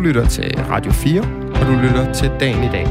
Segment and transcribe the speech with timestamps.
[0.00, 1.20] Du lytter til Radio 4,
[1.54, 2.86] og du lytter til Dagen i dag.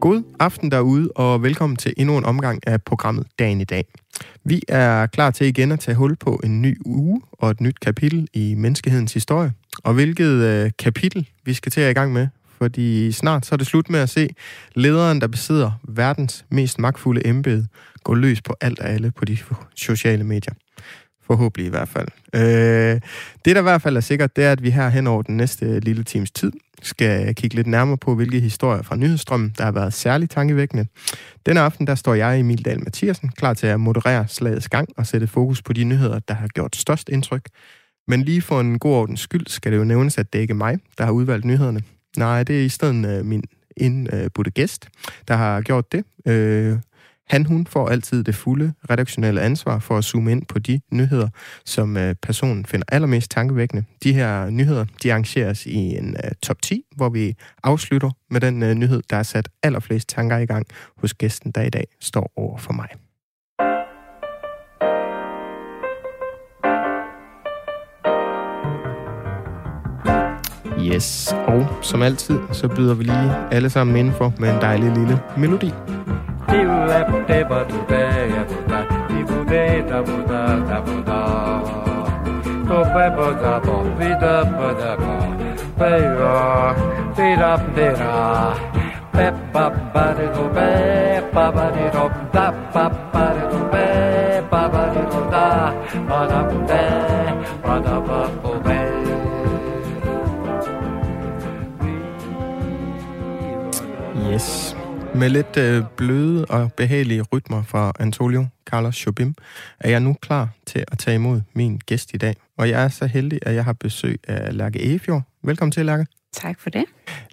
[0.00, 3.84] God aften derude, og velkommen til endnu en omgang af programmet Dagen i dag.
[4.44, 7.80] Vi er klar til igen at tage hul på en ny uge og et nyt
[7.80, 9.52] kapitel i menneskehedens historie.
[9.84, 12.28] Og hvilket øh, kapitel vi skal til at i gang med,
[12.58, 14.28] fordi snart så er det slut med at se
[14.74, 17.66] lederen, der besidder verdens mest magtfulde embede,
[18.04, 19.38] gå løs på alt og alle på de
[19.74, 20.54] sociale medier.
[21.26, 22.08] Forhåbentlig i hvert fald.
[22.34, 23.00] Øh,
[23.44, 25.36] det, der i hvert fald er sikkert, det er, at vi her hen over den
[25.36, 29.72] næste lille times tid skal kigge lidt nærmere på, hvilke historier fra nyhedsstrømmen, der har
[29.72, 30.86] været særligt tankevækkende.
[31.46, 35.06] Denne aften, der står jeg, Emil Dahl Mathiasen, klar til at moderere slagets gang og
[35.06, 37.48] sætte fokus på de nyheder, der har gjort størst indtryk.
[38.08, 40.56] Men lige for en god ordens skyld skal det jo nævnes, at det ikke er
[40.56, 41.82] mig, der har udvalgt nyhederne.
[42.16, 43.42] Nej, det er i stedet øh, min
[43.76, 44.88] indbudte gæst,
[45.28, 46.04] der har gjort det.
[46.26, 46.78] Øh,
[47.26, 51.28] han, hun får altid det fulde redaktionelle ansvar for at zoome ind på de nyheder,
[51.64, 53.84] som øh, personen finder allermest tankevækkende.
[54.02, 58.62] De her nyheder, de arrangeres i en øh, top 10, hvor vi afslutter med den
[58.62, 62.32] øh, nyhed, der har sat allerflest tanker i gang hos gæsten, der i dag står
[62.36, 62.88] over for mig.
[70.94, 75.20] Yes, og som altid, så byder vi lige alle sammen indenfor med en dejlig lille
[75.38, 75.70] melodi.
[76.48, 78.02] Tibule puteba tube
[78.34, 81.20] ya buta, tibule da buta da buta.
[82.68, 85.14] Tobe buta bo, vida buta bo,
[85.78, 86.74] peiro,
[87.16, 88.54] vida pira.
[89.14, 92.50] Peppa bari tobe, papa di rob da
[105.24, 109.34] Med lidt øh, bløde og behagelige rytmer fra Antonio Carlos Jobim,
[109.80, 112.36] er jeg nu klar til at tage imod min gæst i dag.
[112.58, 115.22] Og jeg er så heldig, at jeg har besøg af Lærke Efjord.
[115.42, 116.06] Velkommen til, Lærke.
[116.32, 116.84] Tak for det.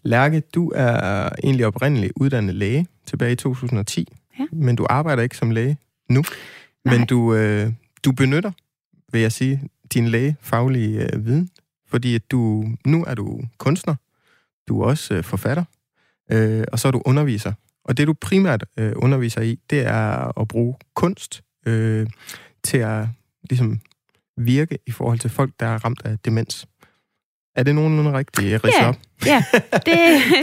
[0.04, 4.08] Lærke, du er egentlig oprindeligt uddannet læge tilbage i 2010,
[4.40, 4.46] Ja.
[4.52, 5.78] men du arbejder ikke som læge
[6.10, 6.24] nu.
[6.86, 7.06] Men Nej.
[7.06, 7.72] du, øh,
[8.06, 8.52] du benytter,
[9.12, 9.62] vil jeg sige,
[9.94, 11.50] din lægefaglige øh, viden,
[11.90, 13.96] fordi at du, nu er du kunstner,
[14.68, 15.64] du er også øh, forfatter,
[16.32, 17.54] øh, og så er du underviser.
[17.92, 22.08] Og det, du primært øh, underviser i, det er at bruge kunst øh,
[22.64, 23.06] til at
[23.50, 23.80] ligesom
[24.38, 26.68] virke i forhold til folk, der er ramt af demens.
[27.56, 28.88] Er det nogenlunde rigtigt ridset Ja.
[28.88, 28.96] op?
[29.26, 29.94] Ja, det, det,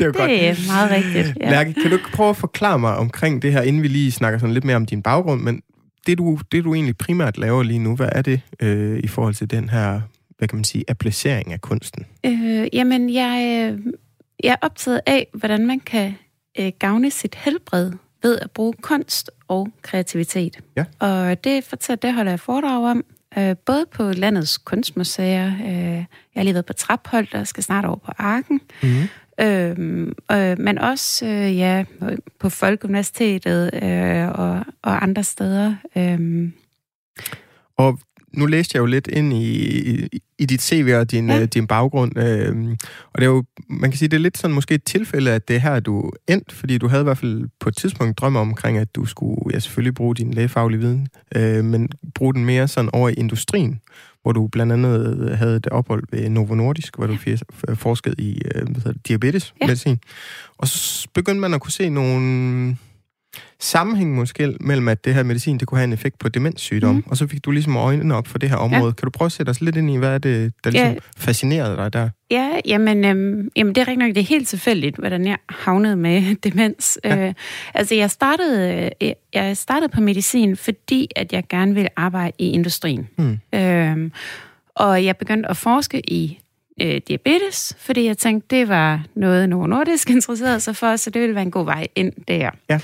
[0.01, 0.31] er jo det godt.
[0.31, 1.37] er meget rigtigt.
[1.41, 1.51] Ja.
[1.51, 4.39] Lærke, kan du ikke prøve at forklare mig omkring det her, inden vi lige snakker
[4.39, 5.63] sådan lidt mere om din baggrund, men
[6.07, 9.35] det du, det du egentlig primært laver lige nu, hvad er det øh, i forhold
[9.35, 10.01] til den her,
[10.39, 12.07] hvad kan man sige, applicering af kunsten?
[12.27, 13.93] Øh, jamen, jeg, øh,
[14.45, 16.15] jeg er optaget af, hvordan man kan
[16.59, 17.93] øh, gavne sit helbred
[18.23, 20.59] ved at bruge kunst og kreativitet.
[20.77, 20.85] Ja.
[20.99, 23.05] Og det, fortæller, det holder jeg foredrag om,
[23.39, 25.47] øh, både på landets kunstmuseer.
[25.47, 28.61] Øh, jeg har lige været på Trapholdt, og skal snart over på Arken.
[28.83, 29.09] Mm-hmm.
[29.41, 31.85] Øhm, øh, men også øh, ja,
[32.41, 35.75] på Folkeuniversitetet øh, og, og andre steder.
[35.97, 36.53] Øhm,
[37.77, 37.99] Og
[38.33, 39.69] nu læste jeg jo lidt ind i,
[40.13, 41.41] i, i dit CV og din, Ja.
[41.41, 42.57] øh, din baggrund, øh,
[43.13, 45.49] og det er jo, man kan sige, det er lidt sådan måske et tilfælde, at
[45.49, 48.39] det er her, du endt, fordi du havde i hvert fald på et tidspunkt drømme
[48.39, 52.69] omkring, at du skulle, ja selvfølgelig bruge din lægefaglige viden, øh, men bruge den mere
[52.69, 53.81] sådan over i industrien,
[54.23, 58.41] hvor du blandt andet havde et ophold ved Novo Nordisk, hvor du fir- forskede i
[58.55, 59.67] øh, hvad hedder det, diabetes Ja.
[59.67, 59.99] medicin.
[60.59, 62.77] Og så begyndte man at kunne se nogle
[63.61, 67.05] sammenhæng måske mellem, at det her medicin, det kunne have en effekt på demenssygdom, mm.
[67.07, 68.85] og så fik du ligesom øjnene op for det her område.
[68.85, 68.91] Ja.
[68.91, 70.99] Kan du prøve at sætte os lidt ind i, hvad er det, der ligesom Ja.
[71.17, 72.09] fascinerede dig der?
[72.31, 75.97] Ja, jamen, øhm, jamen det er rigtig nok, det er helt tilfældigt, hvordan jeg havnede
[75.97, 76.99] med demens.
[77.05, 77.27] Ja.
[77.29, 77.35] Øh,
[77.75, 82.51] altså jeg startede, øh, jeg startede på medicin, fordi at jeg gerne ville arbejde i
[82.51, 83.09] industrien.
[83.17, 83.39] Hmm.
[83.55, 84.13] Øhm,
[84.75, 86.39] og jeg begyndte at forske i
[86.83, 91.23] øh, diabetes, fordi jeg tænkte, det var noget, Novo Nordisk interesserede sig for, så det
[91.23, 92.51] ville være en god vej ind der.
[92.71, 92.79] Ja.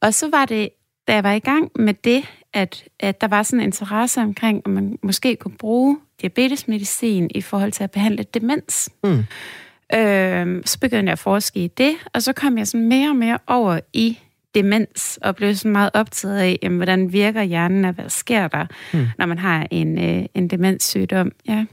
[0.00, 0.68] Og så var det,
[1.08, 4.62] da jeg var i gang med det, at, at der var sådan en interesse omkring,
[4.64, 8.90] at man måske kunne bruge diabetesmedicin i forhold til at behandle demens.
[9.02, 9.24] Hmm.
[9.94, 13.16] Øhm, så begyndte jeg at forske i det, og så kom jeg sådan mere og
[13.16, 14.18] mere over i
[14.54, 18.66] demens, og blev sådan meget optaget af, jamen, hvordan virker hjernen, og hvad sker der,
[18.92, 19.06] Hmm.
[19.18, 21.32] når man har en, øh, en demenssygdom.
[21.48, 21.64] Ja.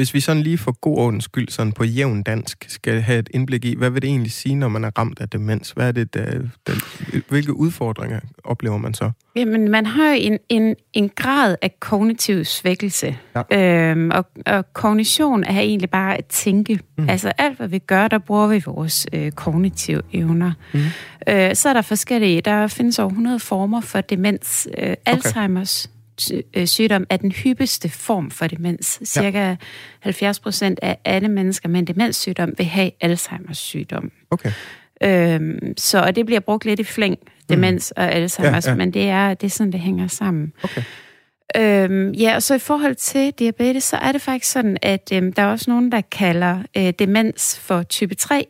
[0.00, 3.28] Hvis vi sådan lige for god ordens skyld, sådan på jævn dansk, skal have et
[3.34, 5.70] indblik i, hvad vil det egentlig sige, når man er ramt af demens?
[5.70, 6.72] Hvad er det, der, der,
[7.28, 9.10] hvilke udfordringer oplever man så?
[9.36, 13.16] Jamen, man har jo en, en, en grad af kognitiv svækkelse.
[13.50, 13.90] Ja.
[13.90, 16.80] Øhm, og, og kognition er egentlig bare at tænke.
[16.98, 17.08] Mm.
[17.08, 20.52] Altså alt, hvad vi gør, der bruger vi vores øh, kognitive evner.
[20.74, 20.80] Mm.
[21.28, 24.68] Øh, så er der forskellige, der findes over 100 former for demens.
[24.78, 25.90] Øh, Alzheimers
[26.64, 29.00] sygdom er den hyppigste form for demens.
[29.04, 29.56] Cirka ja.
[30.00, 34.10] 70 procent af alle mennesker med en demenssygdom vil have Alzheimers sygdom.
[34.30, 34.52] Okay.
[35.02, 37.18] Øhm, så og det bliver brugt lidt i flæng,
[37.48, 38.02] demens mm.
[38.02, 38.74] og Alzheimer's, ja, ja.
[38.74, 40.52] men det er, det er sådan, det hænger sammen.
[40.62, 40.82] Okay.
[41.56, 45.32] Øhm, ja, og så i forhold til diabetes, så er det faktisk sådan, at øhm,
[45.32, 48.46] der er også nogen, der kalder øh, demens for type 3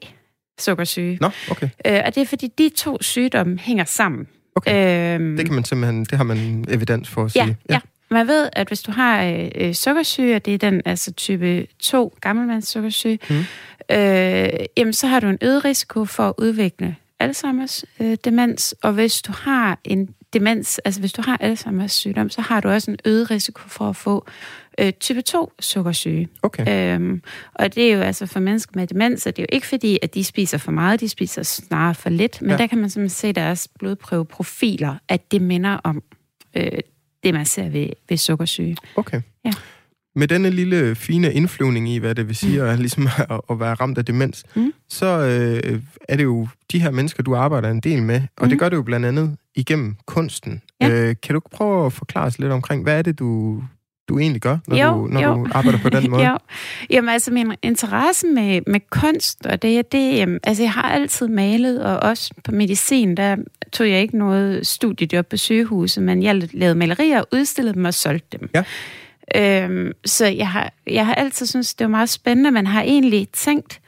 [0.58, 1.19] sukkersyge.
[1.20, 1.69] Nå, okay.
[1.87, 4.28] Øh, og det er fordi, de to sygdomme hænger sammen.
[4.67, 5.15] Okay.
[5.15, 7.57] Øhm, det kan man simpelthen, det har man evidens for at ja, sige.
[7.69, 7.81] Ja, ja.
[8.11, 11.67] Man ved, at hvis du har øh, øh sukkersyge, og det er den altså type
[11.79, 13.37] 2 gammelmands sukkersyge, mm.
[13.97, 18.93] øh, jamen så har du en øget risiko for at udvikle Alzheimer's øh, demens, og
[18.93, 22.91] hvis du har en demens, altså hvis du har Alzheimer's sygdom, så har du også
[22.91, 24.27] en øget risiko for at få
[24.78, 26.28] øh, type 2 sukkersyge.
[26.43, 26.94] Okay.
[26.94, 27.22] Øhm,
[27.55, 29.99] og det er jo altså for mennesker med demens, og det er jo ikke fordi,
[30.02, 32.56] at de spiser for meget, de spiser snarere for lidt, men ja.
[32.56, 36.02] der kan man simpelthen se deres blodprøveprofiler, at det minder om
[36.56, 36.70] øh,
[37.22, 38.76] det, man ser ved, ved sukkersyge.
[38.96, 39.20] Okay.
[39.44, 39.52] Ja.
[40.14, 42.69] Med denne lille fine indflyvning i, hvad det vil sige mm.
[42.69, 44.73] at, ligesom at, at være ramt af demens, mm.
[44.88, 48.50] så øh, er det jo de her mennesker, du arbejder en del med, og mm.
[48.50, 50.62] det gør det jo blandt andet igennem kunsten.
[50.81, 50.90] Ja.
[50.90, 53.62] Øh, kan du prøve at forklare os lidt omkring, hvad er det, du,
[54.11, 55.35] du egentlig gør, når, jo, du, når jo.
[55.35, 56.27] du arbejder på den måde?
[56.27, 56.39] jo.
[56.91, 61.85] Jamen altså, min interesse med, med kunst, og det, det altså jeg har altid malet,
[61.85, 63.37] og også på medicin, der
[63.73, 68.39] tog jeg ikke noget studiejob på sygehuset, men jeg lavede malerier, udstillede dem og solgte
[68.39, 68.51] dem.
[68.55, 68.65] Ja.
[69.37, 72.51] Øhm, så jeg har, jeg har altid synes det var meget spændende.
[72.51, 73.81] Man har egentlig tænkt,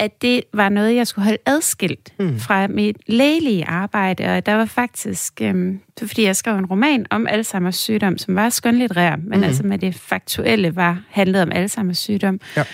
[0.00, 2.38] at det var noget, jeg skulle holde adskilt mm.
[2.38, 4.36] fra mit lægelige arbejde.
[4.36, 8.48] Og der var faktisk, øhm, fordi jeg skrev en roman om Alzheimer's sygdom, som var
[8.48, 9.44] skønlitterær, men mm.
[9.44, 12.40] altså med det faktuelle var handlet om Alzheimer's sygdom.
[12.56, 12.64] Ja.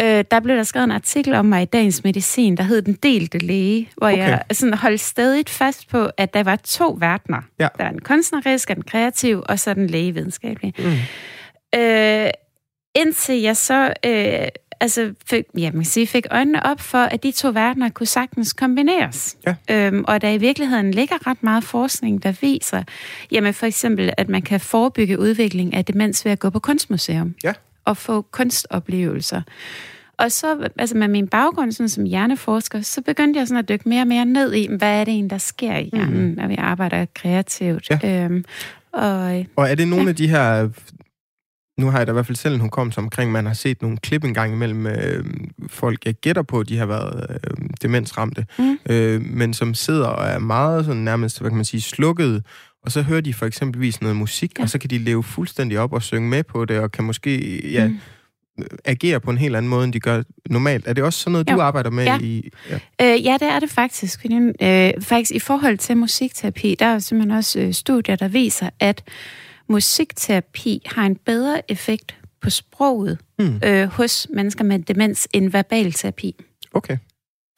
[0.00, 2.94] Øh, der blev der skrevet en artikel om mig i Dagens Medicin, der hed Den
[2.94, 4.18] delte læge, hvor okay.
[4.18, 7.40] jeg sådan holdt stadig fast på, at der var to verdener.
[7.58, 7.68] Ja.
[7.78, 10.74] Der er den kunstneriske, den kreative, og så den lægevidenskabelige.
[10.78, 11.80] Mm.
[11.80, 12.30] Øh,
[12.94, 14.48] indtil jeg så øh,
[14.82, 18.06] altså fik, ja, man kan sige, fik øjnene op for, at de to verdener kunne
[18.06, 19.36] sagtens kombineres.
[19.46, 19.54] Ja.
[19.70, 22.82] Øhm, og der i virkeligheden ligger ret meget forskning, der viser,
[23.30, 27.34] jamen for eksempel, at man kan forebygge udvikling af demens ved at gå på kunstmuseum.
[27.44, 27.52] Ja.
[27.84, 29.42] Og få kunstoplevelser.
[30.16, 33.88] Og så, altså med min baggrund sådan som hjerneforsker, så begyndte jeg sådan at dykke
[33.88, 36.34] mere og mere ned i, hvad er det egentlig, der sker i hjernen, mm.
[36.36, 37.90] når vi arbejder kreativt.
[37.90, 38.24] Ja.
[38.24, 38.44] Øhm,
[38.92, 40.08] og, og er det nogle ja.
[40.08, 40.68] af de her
[41.78, 43.96] nu har jeg da i hvert fald selv en hukommelse omkring, man har set nogle
[43.96, 45.24] klip engang imellem øh,
[45.68, 48.78] folk, jeg gætter på, de har været øh, demensramte, mm.
[48.90, 52.44] øh, men som sidder og er meget sådan nærmest, hvad kan man sige, slukket,
[52.84, 54.62] og så hører de for eksempelvis noget musik, ja.
[54.62, 57.62] og så kan de leve fuldstændig op og synge med på det, og kan måske,
[57.72, 57.98] ja, mm
[58.84, 60.88] agere på en helt anden måde, end de gør normalt.
[60.88, 61.56] Er det også sådan noget, jo.
[61.56, 62.18] du arbejder med ja.
[62.18, 62.50] i...
[62.70, 62.74] Ja.
[63.02, 64.26] Øh, ja, det er det faktisk.
[64.62, 69.04] Øh, faktisk i forhold til musikterapi, der er simpelthen også øh, studier, der viser, at
[69.68, 73.60] musikterapi har en bedre effekt på sproget mm.
[73.64, 76.44] øh, hos mennesker med demens end verbalterapi.
[76.72, 76.98] Okay.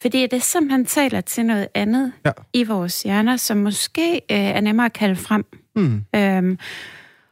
[0.01, 2.31] Fordi det simpelthen taler til noget andet ja.
[2.53, 5.45] i vores hjerner, som måske øh, er nemmere at kalde frem.
[5.75, 6.03] Mm.
[6.15, 6.59] Øhm,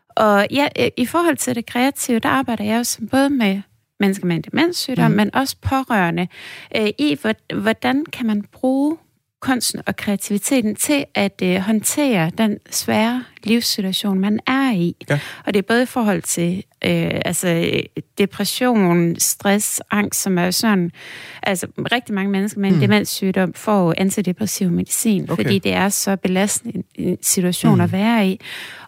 [0.09, 3.61] og ja, øh, i forhold til det kreative, der arbejder jeg også både med
[3.99, 5.17] mennesker med en demenssygdom, mm.
[5.17, 6.27] men også pårørende,
[6.75, 7.17] øh, i
[7.53, 8.97] hvordan kan man bruge
[9.43, 14.95] kunsten og kreativiteten til at øh, håndtere den svære livssituation, man er i.
[15.09, 15.19] Ja.
[15.45, 17.81] Og det er både i forhold til øh, altså,
[18.17, 20.91] depression, stress, angst, som er sådan...
[21.43, 22.81] Altså, rigtig mange mennesker med en mm.
[22.81, 25.43] demenssygdom får antidepressiv medicin, okay.
[25.43, 27.81] fordi det er så belastende en situation mm.
[27.81, 28.39] at være i.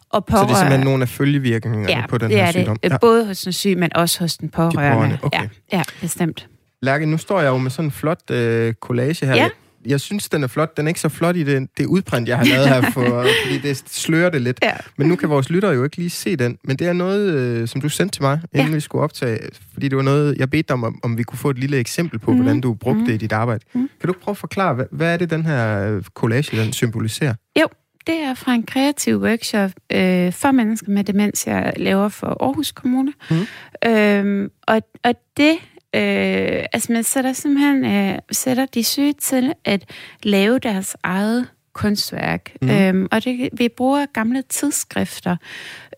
[0.10, 2.52] Og pårørende, så det er simpelthen nogle af følgevirkningerne ja, på den det her er
[2.52, 2.78] sygdom?
[2.78, 2.92] Det.
[2.92, 2.98] Ja.
[2.98, 4.82] Både hos den syge, men også hos den pårørende.
[4.82, 5.18] De pårørende.
[5.22, 5.50] Okay.
[5.72, 6.48] Ja, ja, bestemt.
[6.82, 9.36] Lærke, nu står jeg jo med sådan en flot øh, collage her.
[9.36, 9.50] Ja
[9.86, 10.78] jeg synes, den er flot.
[10.78, 13.58] Den er ikke så flot i det, det udprint, jeg har lavet her, for, fordi
[13.58, 14.60] det slører det lidt.
[14.64, 14.74] Ja.
[14.98, 16.58] Men nu kan vores lyttere jo ikke lige se den.
[16.64, 18.74] Men det er noget, øh, som du sendte til mig, inden ja.
[18.74, 19.40] vi skulle optage.
[19.74, 22.20] Fordi det var noget, jeg bedte dig om, om vi kunne få et lille eksempel
[22.20, 22.38] på, mm.
[22.38, 23.06] hvordan du brugte mm.
[23.06, 23.66] det i dit arbejde.
[23.74, 23.90] Mm.
[24.00, 27.34] Kan du prøve at forklare, hvad, hvad er det, den her collage, den symboliserer?
[27.60, 27.68] Jo,
[28.08, 32.72] det er fra en kreativ workshop øh, for mennesker med demens, jeg laver for Aarhus
[32.72, 33.14] Kommune.
[33.30, 33.90] Mm.
[33.90, 35.58] Øhm, og, og det
[35.96, 39.86] Øh, altså man sætter simpelthen øh, sætter de syge til at
[40.24, 42.52] lave deres eget kunstværk.
[42.62, 42.70] Mm.
[42.70, 45.38] Øhm, og det, vi bruger gamle tidsskrifter,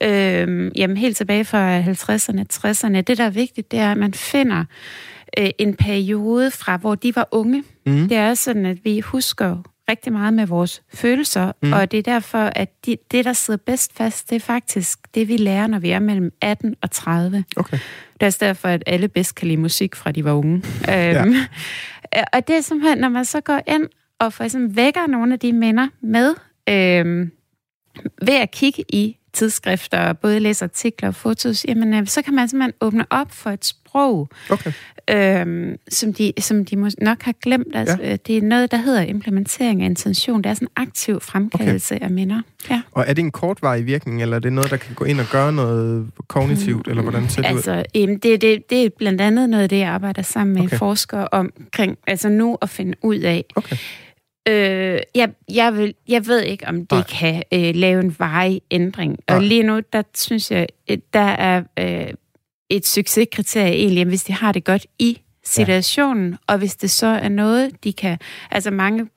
[0.03, 3.01] øhm, jamen helt tilbage fra 50'erne, 60'erne.
[3.01, 4.65] Det, der er vigtigt, det er, at man finder
[5.39, 7.63] øh, en periode fra, hvor de var unge.
[7.85, 8.09] Mm.
[8.09, 11.73] Det er sådan, at vi husker rigtig meget med vores følelser, mm.
[11.73, 15.27] og det er derfor, at de, det, der sidder bedst fast, det er faktisk det,
[15.27, 17.45] vi lærer, når vi er mellem 18 og 30.
[17.55, 17.77] Okay.
[18.13, 20.63] Det er også derfor, at alle bedst kan lide musik, fra de var unge.
[20.87, 21.21] ja.
[21.21, 21.35] øhm,
[22.33, 23.87] og det er simpelthen, når man så går ind
[24.19, 26.35] og for eksempel vækker nogle af de minder med,
[26.69, 27.31] øhm,
[28.21, 32.47] ved at kigge i tidsskrifter, både læser artikler og fotos, jamen, øh, så kan man
[32.49, 34.71] simpelthen åbne op for et sprog, Okay.
[35.09, 37.75] øhm, som, de, som de må nok har glemt.
[37.75, 38.15] Altså, ja.
[38.15, 40.41] Det er noget, der hedder implementering af intention.
[40.43, 42.05] Det er sådan en aktiv fremkaldelse okay.
[42.05, 42.41] af minder.
[42.69, 42.81] Ja.
[42.91, 45.25] Og er det en kortvarig virkning, eller er det noget, der kan gå ind og
[45.31, 47.55] gøre noget kognitivt, eller hvordan ser det ud?
[47.55, 50.63] Altså, øhm, det, det, det er blandt andet noget af det, jeg arbejder sammen med
[50.63, 50.77] Okay.
[50.77, 53.45] forskere omkring, altså nu at finde ud af.
[53.55, 53.75] Okay.
[54.47, 57.03] Øh, jeg, jeg, vil, jeg ved ikke, om det Nej.
[57.03, 59.19] kan øh, lave en varig ændring.
[59.27, 59.43] Og Nej.
[59.45, 62.07] lige nu, der synes jeg, øh, der er øh,
[62.69, 66.37] et succeskriterie egentlig, hvis de har det godt i situationen, ja.
[66.47, 68.17] og hvis det så er noget, de kan...
[68.51, 69.07] Altså mange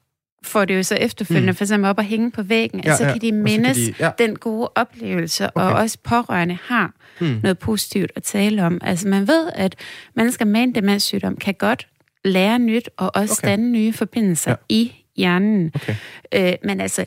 [0.45, 1.57] får det jo så efterfølgende, mm.
[1.57, 4.11] for eksempel op og hænge på væggen, ja, så kan de og mindes de- ja.
[4.19, 5.67] den gode oplevelse, okay.
[5.67, 7.41] og også pårørende har Hmm.
[7.43, 8.79] noget positivt at tale om.
[8.83, 9.77] Altså man ved, at
[10.17, 11.89] mennesker med en demenssygdom kan godt
[12.25, 13.49] lære nyt, og også Okay.
[13.49, 14.57] danne nye forbindelser ja.
[14.69, 15.71] i hjernen.
[15.75, 15.95] Okay.
[16.35, 17.05] Øh, men altså,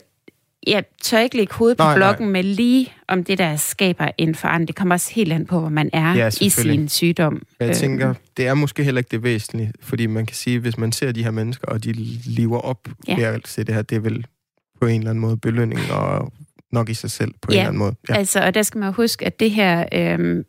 [0.66, 1.98] jeg tør ikke lægge hovedet på Nej, nej.
[1.98, 4.68] blokken med lige om det, der skaber en forandring.
[4.68, 7.42] Det kommer også helt an på, hvor man er Ja, i sin sygdom.
[7.60, 10.78] Jeg Øh, tænker, det er måske heller ikke det væsentlige, fordi man kan sige, hvis
[10.78, 11.92] man ser de her mennesker, og de
[12.26, 13.16] lever op Ja.
[13.16, 14.26] ved at se det her, det er vel
[14.80, 16.32] på en eller anden måde belønning, og
[16.72, 17.94] nok i sig selv på en Ja, eller anden måde.
[18.08, 18.14] Ja.
[18.14, 20.44] Altså, og der skal man huske, at det her, øh,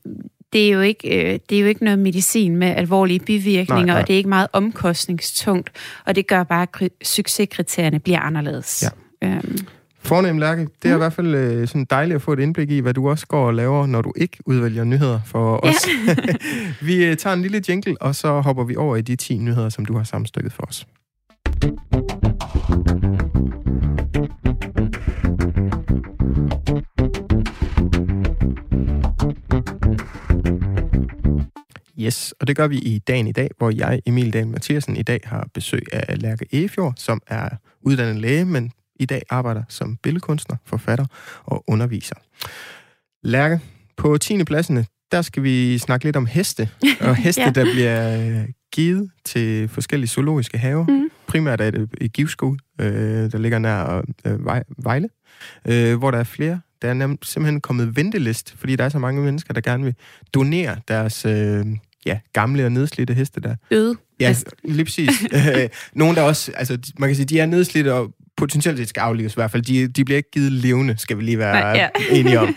[0.53, 3.85] det er jo ikke, øh, det er jo ikke noget medicin med alvorlige bivirkninger, Nej,
[3.85, 4.01] nej.
[4.01, 5.69] og det er ikke meget omkostningstungt,
[6.05, 8.83] og det gør bare, at kri- succeskriterierne bliver anderledes.
[9.21, 9.27] Ja.
[9.27, 9.57] Øhm,
[10.03, 10.95] Fornem Lærke, det er Mm.
[10.95, 13.47] i hvert fald øh, sådan dejligt at få et indblik i, hvad du også går
[13.47, 15.75] og laver, når du ikke udvælger nyheder for os.
[16.87, 19.69] vi øh, tager en lille jingle, og så hopper vi over i de 10 nyheder,
[19.69, 20.85] som du har sammenstykket for os.
[32.05, 35.03] Yes, og det gør vi i dagen i dag, hvor jeg, Emil Dahl Mathiasen, i
[35.03, 37.49] dag har besøg af Lærke Efjord, som er
[37.81, 41.05] uddannet læge, men i dag arbejder som billedkunstner, forfatter
[41.43, 42.15] og underviser.
[43.23, 43.59] Lærke,
[43.97, 44.43] på 10.
[44.43, 46.69] pladserne, der skal vi snakke lidt om heste,
[47.01, 47.49] og heste, ja.
[47.49, 50.83] Der bliver øh, givet til forskellige zoologiske haver.
[50.85, 51.09] Mhm.
[51.27, 55.09] Primært er det i Givskov, øh, der ligger nær øh, Vej- Vejle,
[55.67, 56.61] øh, hvor der er flere.
[56.81, 59.95] Der er nem- simpelthen kommet ventelist, fordi der er så mange mennesker, der gerne vil
[60.33, 61.65] donere deres øh,
[62.05, 63.55] ja, gamle og nedslidte heste der.
[63.71, 63.95] øde.
[64.19, 65.09] Ja, Altså- lige præcis.
[65.33, 69.01] Øh, Nogle der også, altså man kan sige, de er nedslidte og potentielt set skal
[69.01, 69.63] aflives i hvert fald.
[69.63, 71.89] De, de bliver ikke givet levende, skal vi lige være Nej, ja.
[72.19, 72.47] enige om.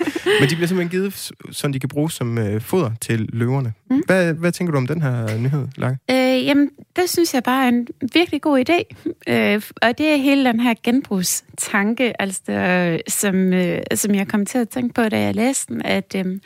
[0.40, 3.72] Men de bliver simpelthen givet, så de kan bruges som øh, foder til løverne.
[3.90, 4.02] Mm.
[4.06, 5.98] Hvad, hvad tænker du om den her nyhed, Lange?
[6.10, 9.10] Øh, jamen, det synes jeg bare er en virkelig god idé.
[9.28, 14.58] Øh, og det er hele den her genbrugstanke, altså, som, øh, som jeg kom til
[14.58, 16.38] at tænke på, da jeg læste den, at, øh,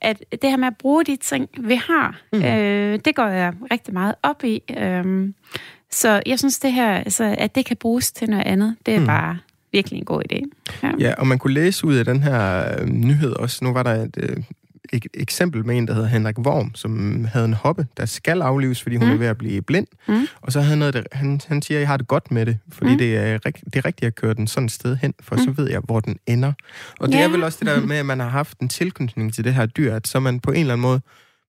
[0.00, 2.42] at det her med at bruge de ting, vi har, mm.
[2.42, 4.62] øh, det går jeg rigtig meget op i.
[4.78, 5.28] Øh,
[5.90, 9.00] så jeg synes, det her, altså, at det kan bruges til noget andet, det er
[9.00, 9.06] mm.
[9.06, 9.38] bare
[9.72, 10.40] virkelig en god idé.
[10.82, 10.90] Ja.
[10.98, 13.64] Ja, og man kunne læse ud af den her øh, nyhed også.
[13.64, 14.36] Nu var der et, øh,
[14.92, 18.82] et eksempel med en, der hedder Henrik Worm, som havde en hoppe, der skal aflives,
[18.82, 19.12] fordi hun mm.
[19.14, 19.86] Er ved at blive blind.
[20.08, 20.26] Mm.
[20.42, 22.46] Og så havde han noget, der, han, han siger, at jeg har det godt med
[22.46, 22.98] det, fordi mm.
[22.98, 25.42] Det, er, det er rigtigt at køre den sådan et sted hen, for mm.
[25.42, 25.58] så Mm.
[25.58, 26.52] ved jeg, hvor den ender.
[27.00, 27.24] Og det Ja.
[27.24, 29.66] er vel også det der med, at man har haft en tilknytning til det her
[29.66, 31.00] dyr, at så man på en eller anden måde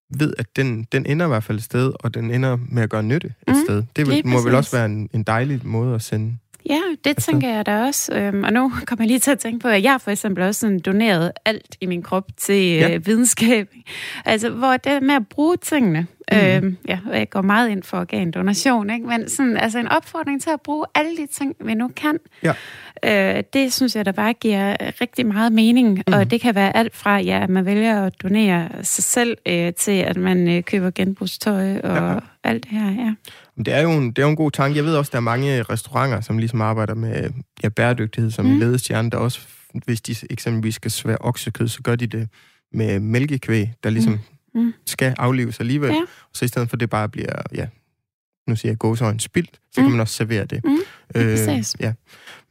[0.09, 2.89] ved, at den, den ender i hvert fald et sted, og den ender med at
[2.89, 3.63] gøre nytte et Mm.
[3.65, 3.83] sted.
[3.95, 4.57] Det vil, må vel præcis.
[4.57, 6.37] også være en, en dejlig måde at sende.
[6.69, 8.13] Ja, det tænker jeg da også.
[8.15, 10.59] Øhm, og nu kommer jeg lige til at tænke på, at jeg for eksempel også
[10.59, 12.95] sådan doneret alt i min krop til Ja.
[12.95, 13.69] øh, videnskab.
[14.25, 16.39] Altså, hvor det med at bruge tingene, Mhm.
[16.39, 19.07] øhm, ja, og jeg går meget ind for organdonation, ikke?
[19.07, 22.53] men sådan, altså en opfordring til at bruge alle de ting, vi nu kan, Ja.
[23.05, 25.89] Øh, det synes jeg, der bare giver rigtig meget mening.
[25.89, 26.03] Mhm.
[26.07, 26.13] Mm.
[26.13, 29.73] Og det kan være alt fra, ja, at man vælger at donere sig selv, øh,
[29.73, 32.19] til at man øh, køber genbrugstøj og Ja.
[32.43, 33.13] alt det her, ja.
[33.65, 34.77] Det er, jo en, det er jo en god tanke.
[34.77, 37.29] Jeg ved også, der er mange restauranter, som ligesom arbejder med
[37.63, 38.59] ja, bæredygtighed som mm.
[38.59, 39.39] Ledestjerne, der også,
[39.85, 42.27] hvis de eksempelvis skal svære oksekød, så gør de det
[42.73, 44.19] med mælkekvæg, der ligesom
[44.53, 44.61] mm.
[44.61, 44.73] Mm.
[44.85, 45.89] skal aflives alligevel.
[45.91, 46.01] Ja.
[46.33, 47.67] Så i stedet for, det bare bliver, ja,
[48.47, 49.85] nu siger jeg gåsøjne, spildt, så mm.
[49.85, 50.65] Kan man også servere det.
[50.65, 50.77] Mm.
[51.13, 51.75] præcis.
[51.79, 51.93] ja.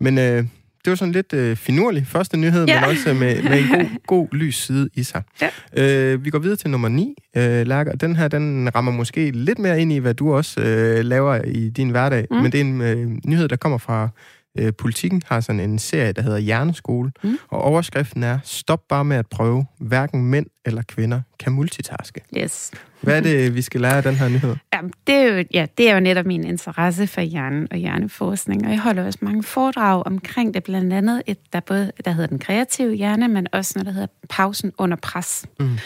[0.00, 0.44] Men øh,
[0.84, 2.80] det var sådan lidt øh, finurlig første nyhed, ja.
[2.80, 3.86] Men også med, med en god,
[4.16, 5.22] god lys side i sig.
[5.42, 5.48] Ja.
[5.76, 7.92] Øh, vi går videre til nummer 9, øh, Lærker.
[7.92, 11.68] Den her, den rammer måske lidt mere ind i, hvad du også øh, laver i
[11.68, 12.26] din hverdag.
[12.30, 12.36] Mm.
[12.36, 14.08] Men det er en øh, nyhed, der kommer fra
[14.58, 17.12] øh, Politikken, har sådan en serie, der hedder Hjerneskole.
[17.22, 17.38] Mm.
[17.48, 19.66] Og overskriften er, stop bare med at prøve.
[19.78, 22.20] Hverken mænd eller kvinder kan multitaske.
[22.36, 22.70] Yes.
[23.00, 24.56] Hvad er det, vi skal lære af den her nyhed?
[24.74, 28.64] Jamen, det er, jo, ja, det er jo netop min interesse for hjernen og hjerneforskning,
[28.64, 32.26] og jeg holder også mange foredrag omkring det, blandt andet et, der både der hedder
[32.26, 35.46] den kreative hjerne, men også noget, der hedder pausen under pres.
[35.60, 35.78] Mm.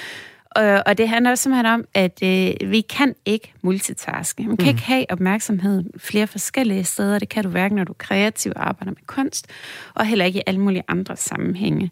[0.56, 4.42] Og, og det handler også simpelthen om, at øh, vi kan ikke multitaske.
[4.42, 4.68] Man kan mm.
[4.68, 7.18] ikke have opmærksomhed flere forskellige steder.
[7.18, 9.46] Det kan du hverken, når du er kreativ og arbejder med kunst,
[9.94, 11.90] og heller ikke i alle mulige andre sammenhænge.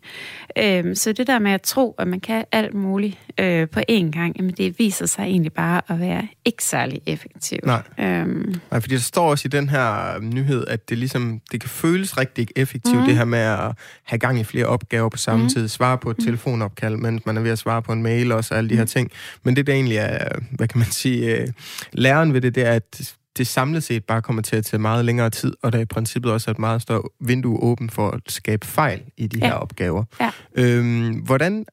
[0.59, 4.11] Øh, så det der med at tro, at man kan alt muligt øh, på én
[4.11, 7.67] gang, jamen det viser sig egentlig bare at være ikke særlig effektivt.
[7.67, 7.83] Nej.
[7.99, 8.55] Øhm.
[8.71, 12.19] Nej, fordi der står også i den her nyhed, at det ligesom, det kan føles
[12.19, 13.05] rigtig effektivt, mm.
[13.05, 13.73] det her med at
[14.05, 15.49] have gang i flere opgaver på samme mm.
[15.49, 16.25] tid, svare på et mm.
[16.25, 18.83] telefonopkald, mens man er ved at svare på en mail også, og alle de her
[18.83, 18.89] mm.
[18.89, 19.11] ting.
[19.43, 21.49] Men det der egentlig er, hvad kan man sige, øh,
[21.93, 25.05] læren ved det, det er, at det samlet set bare kommer til at tage meget
[25.05, 28.21] længere tid, og der i princippet også er et meget større vindue åbent for at
[28.29, 29.47] skabe fejl i de ja.
[29.47, 30.05] her opgaver.
[30.21, 30.31] Ja.
[30.55, 31.67] Øhm, hvordan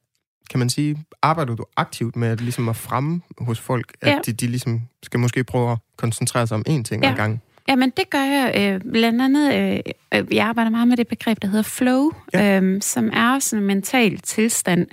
[0.50, 4.18] kan man sige, arbejder du aktivt med at, ligesom at fremme hos folk, at ja.
[4.26, 7.10] de, de ligesom skal måske prøve at koncentrere sig om én ting ja.
[7.10, 7.42] ad gang?
[7.68, 9.54] Jamen, det gør jeg øh, blandt andet.
[9.54, 9.80] Øh,
[10.14, 12.60] øh, jeg arbejder meget med det begreb, der hedder flow, ja.
[12.60, 14.86] øh, som er sådan en mental tilstand,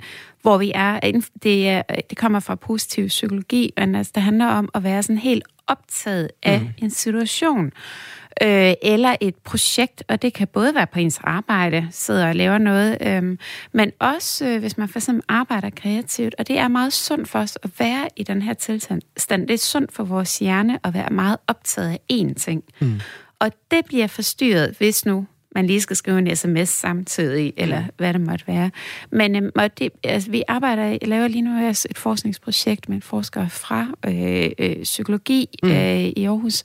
[0.46, 1.00] hvor vi er.
[1.42, 5.18] Det, er, det kommer fra positiv psykologi, men altså, det handler om at være sådan
[5.18, 6.68] helt optaget af mm.
[6.78, 7.72] en situation
[8.42, 12.58] øh, eller et projekt, og det kan både være på ens arbejde, sidder og laver
[12.58, 13.38] noget, øh,
[13.72, 17.38] men også øh, hvis man for eksempel arbejder kreativt, og det er meget sundt for
[17.38, 19.02] os at være i den her tilstand.
[19.30, 22.64] Det er sundt for vores hjerne at være meget optaget af én ting.
[22.80, 23.00] Mm.
[23.38, 25.26] Og det bliver forstyrret, hvis nu
[25.56, 27.86] man lige skal skrive en sms samtidig, eller mm.
[27.96, 28.70] hvad det måtte være.
[29.10, 33.48] Men øhm, og det, altså, vi arbejder, laver lige nu et forskningsprojekt med en forsker
[33.48, 35.70] fra øh, øh, psykologi mm.
[35.70, 36.64] øh, i Aarhus,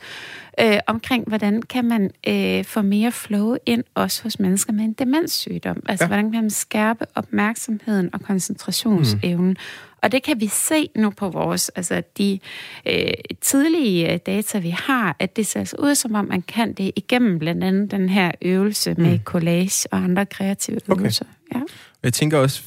[0.59, 4.93] øh, omkring, hvordan kan man øh, få mere flow ind også hos mennesker med en
[4.93, 5.83] demenssygdom.
[5.89, 6.07] Altså, ja.
[6.07, 9.49] hvordan kan man skærpe opmærksomheden og koncentrationsevnen.
[9.49, 9.55] Mm.
[10.01, 12.39] Og det kan vi se nu på vores, altså de
[12.85, 17.39] øh, tidlige data, vi har, at det ser ud som om, man kan det igennem
[17.39, 19.01] blandt andet den her øvelse mm.
[19.01, 21.01] med collage og andre kreative okay.
[21.01, 21.25] øvelser.
[21.55, 21.61] Ja.
[22.03, 22.63] Jeg tænker også,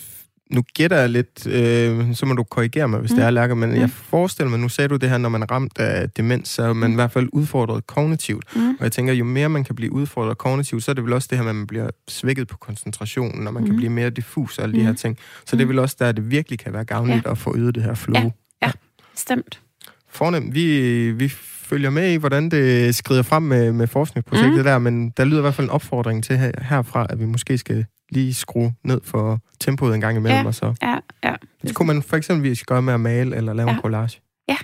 [0.51, 3.17] nu gætter jeg lidt, øh, så må du korrigere mig, hvis mm.
[3.17, 3.77] det er, Lærker, men mm.
[3.77, 6.63] jeg forestiller mig, nu sagde du det her, når man er ramt af demens, så
[6.63, 6.95] er man mm.
[6.95, 8.57] i hvert fald udfordret kognitivt.
[8.57, 8.69] Mm.
[8.71, 11.29] Og jeg tænker, jo mere man kan blive udfordret kognitivt, så er det vel også
[11.31, 13.69] det her at man bliver svækket på koncentrationen, og man mm.
[13.69, 14.79] kan blive mere diffus og alle mm.
[14.79, 14.97] de her mm.
[14.97, 15.19] ting.
[15.47, 15.71] Så det er mm.
[15.71, 17.31] vel også der, det virkelig kan være gavnligt ja.
[17.31, 18.23] at få øget det her flow.
[18.23, 18.31] Ja,
[18.63, 18.67] ja.
[18.67, 18.73] ja.
[19.15, 19.61] stemt.
[20.09, 20.55] Fornemt.
[20.55, 21.29] Vi, vi
[21.65, 24.65] følger med i, hvordan det skrider frem med, med forskningsprojektet mm.
[24.65, 27.59] der, men der lyder i hvert fald en opfordring til her, herfra, at vi måske
[27.59, 30.41] skal lige skrue ned for tempoet en gang imellem.
[30.41, 30.75] Ja, og så.
[30.83, 31.35] ja, ja.
[31.63, 33.75] Det kunne man for eksempel gøre med at male eller lave ja.
[33.75, 34.21] en collage.
[34.49, 34.57] Ja.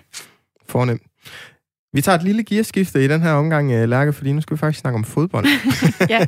[0.68, 1.02] Fornemt.
[1.92, 4.58] Vi tager et lille gearskifte i den her omgang, øh, Lærke, fordi nu skal vi
[4.58, 5.46] faktisk snakke om fodbold.
[6.08, 6.18] ja.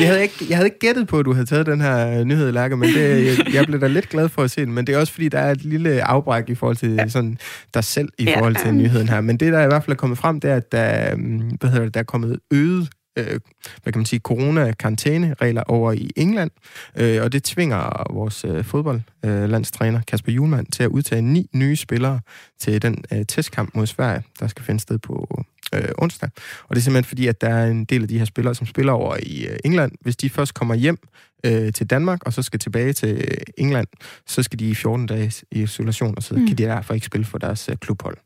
[0.00, 2.24] jeg, havde ikke, jeg havde ikke gættet på, at du havde taget den her øh,
[2.24, 4.72] nyhed, Lærke, men det, jeg, jeg blev da lidt glad for at se den.
[4.72, 7.38] Men det er også, fordi der er et lille afbræk i forhold til sådan,
[7.74, 9.20] dig selv i forhold til nyheden her.
[9.20, 11.16] Men det, der i hvert fald er kommet frem, det er, at der,
[11.60, 13.40] hvad hedder det, der er kommet øget øh,
[13.82, 16.50] hvad kan man sige, corona-karantæneregler over i England,
[16.96, 21.76] øh, og det tvinger vores øh, fodboldlandstræner øh, Kasper Julemand til at udtage ni nye
[21.76, 22.20] spillere
[22.60, 25.44] til den øh, testkamp mod Sverige, der skal finde sted på
[25.74, 26.30] øh, onsdag.
[26.68, 28.66] Og det er simpelthen fordi, at der er en del af de her spillere, som
[28.66, 29.92] spiller over i øh, England.
[30.00, 30.98] Hvis de først kommer hjem
[31.46, 33.86] øh, til Danmark, og så skal tilbage til England,
[34.26, 36.46] så skal de i 14 dage i isolation, og så mm.
[36.46, 38.16] kan de derfor ikke spille for deres øh, klubhold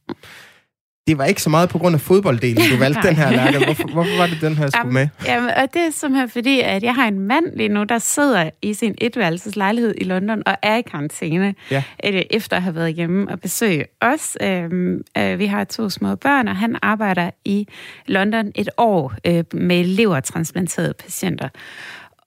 [1.06, 3.64] det var ikke så meget på grund af fodbolddelen, du valgte den her, Lærke.
[3.64, 5.08] Hvorfor, hvorfor var det den her, skulle med?
[5.26, 8.50] Jamen, og det er simpelthen fordi, at jeg har en mand lige nu, der sidder
[8.62, 11.82] i sin etværelseslejlighed i London og er i karantæne, ja.
[12.04, 14.36] Øh, efter at have været hjemme og besøge os.
[14.42, 17.68] Øhm, øh, vi har to små børn, og han arbejder i
[18.06, 21.48] London et år øh, med levertransplanterede patienter.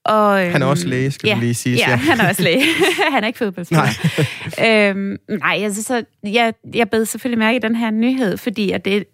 [0.04, 1.76] Og, han er også øhm, læge, skal ja, lige sige.
[1.76, 2.62] Ja, han er også læge.
[3.14, 3.84] han er ikke fodboldspiller.
[4.58, 4.88] Nej.
[4.90, 8.84] øhm, nej, altså, så jeg, jeg bed selvfølgelig mærke i den her nyhed, fordi at
[8.84, 9.04] det øh,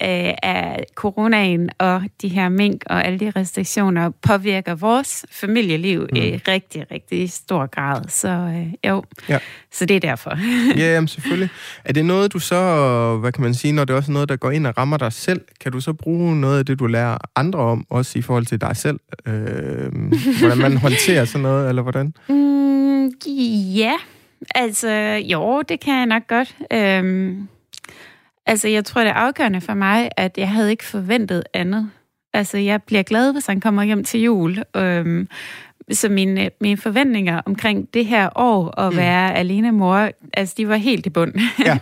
[0.43, 6.17] er coronaen og de her mink og alle de restriktioner påvirker vores familieliv mm.
[6.17, 8.03] i rigtig, rigtig stor grad.
[8.09, 9.39] Så øh, jo, ja.
[9.73, 10.39] så det er derfor.
[10.79, 11.49] ja, jamen, selvfølgelig.
[11.85, 14.37] Er det noget, du så, hvad kan man sige, når det er også noget, der
[14.37, 17.19] går ind og rammer dig selv, kan du så bruge noget af det, du lærer
[17.37, 19.01] andre om, også i forhold til dig selv?
[19.27, 19.35] Øh,
[20.39, 22.15] hvordan man håndtere sådan noget, eller hvordan?
[22.29, 23.13] Mm,
[23.75, 23.93] ja,
[24.55, 26.57] altså jo, det kan jeg nok godt.
[26.73, 27.49] Øhm,
[28.47, 31.91] altså jeg tror, det er afgørende for mig, at jeg havde ikke forventet andet.
[32.33, 34.63] Altså jeg bliver glad, hvis han kommer hjem til jul.
[34.77, 35.29] Øhm,
[35.93, 38.99] så mine, mine forventninger omkring det her år at mm.
[38.99, 41.35] være alene mor, altså de var helt i bund.
[41.65, 41.79] Ja.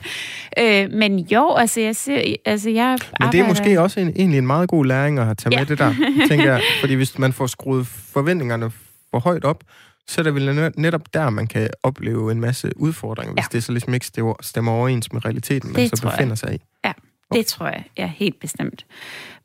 [0.85, 4.39] øh, men jo, altså jeg, ser, altså jeg Men det er måske også en, egentlig
[4.39, 5.59] en meget god læring at have taget ja.
[5.59, 5.95] med det der,
[6.29, 6.61] tænker jeg.
[6.81, 8.71] Fordi hvis man får skruet forventningerne
[9.15, 9.65] for højt op,
[10.09, 13.43] så er det vel netop der, man kan opleve en masse udfordringer, ja.
[13.43, 14.07] hvis det så ligesom ikke
[14.41, 16.59] stemmer overens med realiteten, man det så befinder sig i.
[16.85, 16.93] Ja,
[17.35, 18.87] Det tror jeg, ja, helt bestemt.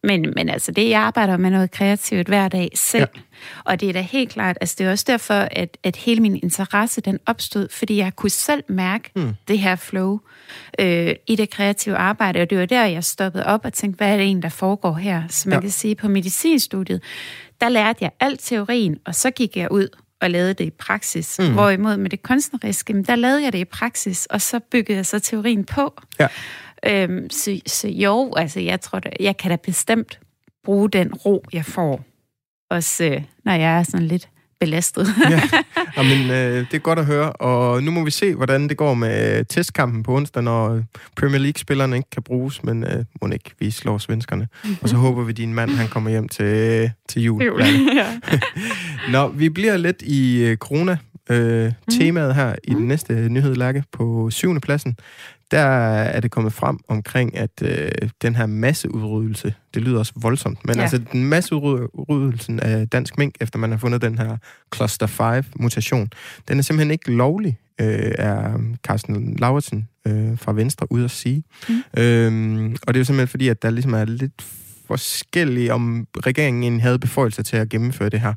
[0.04, 3.08] Men, men altså, det, jeg arbejder med noget kreativt hver dag selv.
[3.15, 3.21] Ja.
[3.65, 6.39] Og det er da helt klart, altså det er også derfor, at, at hele min
[6.43, 9.34] interesse, den opstod, fordi jeg kunne selv mærke mm.
[9.47, 10.19] det her flow
[10.80, 12.41] øh, i det kreative arbejde.
[12.41, 14.93] Og det var der, jeg stoppede op og tænkte, hvad er det egentlig, der foregår
[14.93, 15.23] her?
[15.30, 15.62] Så man ja.
[15.62, 17.04] kan sige, på medicinstudiet,
[17.62, 19.88] der lærte jeg alt teorien, og så gik jeg ud
[20.21, 21.39] og lavede det i praksis.
[21.39, 21.54] Mm.
[21.54, 25.19] Hvorimod med det kunstneriske, der lavede jeg det i praksis, og så byggede jeg så
[25.19, 26.02] teorien på.
[26.19, 26.28] Ja.
[26.87, 30.19] Øhm, så, så jo, altså jeg tror, da, jeg kan da bestemt
[30.63, 32.03] bruge den ro, jeg får.
[32.69, 35.07] Også øh, når jeg er sådan lidt belastet.
[35.29, 35.41] ja,
[35.97, 38.93] Jamen, øh, det er godt at høre, og nu må vi se, hvordan det går
[38.93, 40.81] med testkampen på onsdag, når
[41.15, 44.47] Premier League-spillerne ikke kan bruges, men øh, må ikke, vi slår svenskerne.
[44.81, 47.43] Og så håber vi, at din mand han kommer hjem til, til jul.
[47.43, 47.61] jul.
[47.95, 48.19] Ja.
[49.13, 50.97] Nå, vi bliver lidt i øh, corona
[51.29, 54.97] øh, temaet her i den næste nyhed, Lærke, på syvende pladsen
[55.51, 60.65] der er det kommet frem omkring, at øh, den her masseudryddelse, det lyder også voldsomt,
[60.65, 60.81] men ja.
[60.81, 64.38] altså den masseudryddelsen af dansk mink, efter man har fundet den her
[64.75, 66.09] cluster 5-mutation,
[66.47, 71.43] den er simpelthen ikke lovlig, øh, er Carsten Lauritsen øh, fra Venstre ude at sige.
[71.69, 71.83] Mm.
[71.97, 74.45] Øhm, og det er jo simpelthen fordi, at der ligesom er lidt
[74.88, 78.33] forskellige, om regeringen havde beføjelser til at gennemføre det her.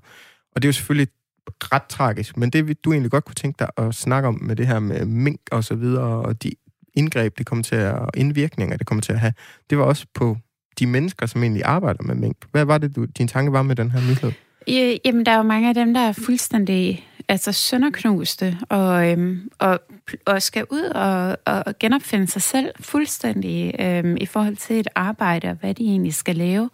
[0.55, 1.09] Og det er jo selvfølgelig
[1.46, 4.66] ret tragisk, men det du egentlig godt kunne tænke dig at snakke om med det
[4.66, 6.53] her med mink og så videre, og de
[6.94, 9.33] indgreb, det kommer til at, og indvirkninger, det kommer til at have,
[9.70, 10.37] det var også på
[10.78, 12.37] de mennesker, som egentlig arbejder med mink.
[12.50, 14.33] Hvad var det, du, din tanke var med den her nyhed?
[14.68, 19.50] Ja, jamen, der er jo mange af dem, der er fuldstændig altså sønderknuste, og, øhm,
[19.59, 19.81] og,
[20.26, 25.48] og skal ud og, og genopfinde sig selv fuldstændig øhm, i forhold til et arbejde,
[25.48, 26.70] og hvad de egentlig skal lave.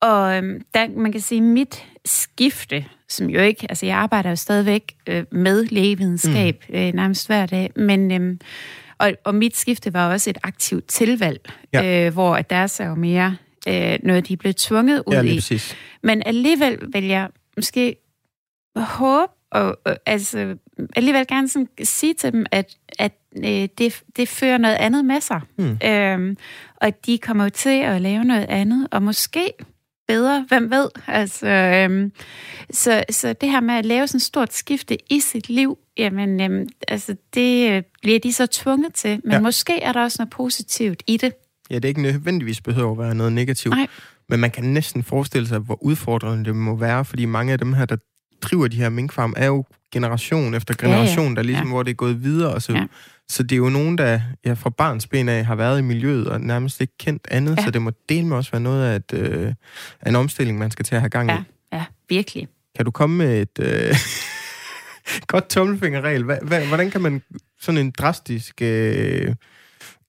[0.00, 4.36] Og øhm, der, man kan sige, mit skifte, som jo ikke, altså jeg arbejder jo
[4.36, 6.74] stadigvæk øh, med lægevidenskab mm.
[6.74, 8.40] øh, nærmest hver dag, men øhm,
[8.98, 11.40] og, og mit skifte var også et aktivt tilvalg,
[11.72, 12.06] ja.
[12.06, 13.36] øh, hvor deres er jo mere
[13.68, 15.34] øh, noget, de er blevet tvunget ud ja, i.
[15.34, 15.76] Præcis.
[16.02, 17.96] Men alligevel vil jeg måske
[18.76, 20.56] håbe, og, og altså
[20.96, 25.20] alligevel gerne sådan sige til dem, at, at øh, det, det fører noget andet med
[25.20, 25.40] sig.
[25.58, 25.78] Mm.
[25.84, 26.36] Øhm,
[26.76, 29.52] og at de kommer til at lave noget andet, og måske
[30.08, 30.88] bedre, hvem ved?
[31.06, 32.12] Altså, øhm,
[32.70, 36.40] så, så det her med at lave sådan et stort skifte i sit liv, jamen,
[36.40, 39.40] øhm, altså, det øh, bliver de så tvunget til, men ja.
[39.40, 41.32] måske er der også noget positivt i det.
[41.70, 43.86] Ja, det er ikke nødvendigvis behøver at være noget negativt, Nej.
[44.28, 47.72] men man kan næsten forestille sig, hvor udfordrende det må være, fordi mange af dem
[47.72, 47.96] her, der
[48.42, 51.34] driver de her minkfarm, er jo generation efter generation, ja, ja.
[51.34, 51.72] der ligesom, ja.
[51.72, 52.86] hvor det er gået videre, og så ja.
[53.30, 56.28] Så det er jo nogen, der ja, fra barns ben af har været i miljøet
[56.28, 57.64] og nærmest ikke kendt andet, ja.
[57.64, 59.54] så det må dele med også være noget af, et, øh,
[60.06, 61.32] en omstilling, man skal til at have gang i.
[61.32, 62.48] Ja, ja virkelig.
[62.76, 63.94] Kan du komme med et øh,
[65.32, 66.24] godt tommelfingerregel?
[66.68, 67.22] Hvordan kan man
[67.60, 69.34] sådan en drastisk øh,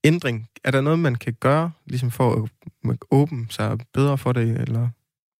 [0.03, 2.49] ændring, er der noget, man kan gøre ligesom for
[2.89, 4.89] at åbne sig bedre for det, eller...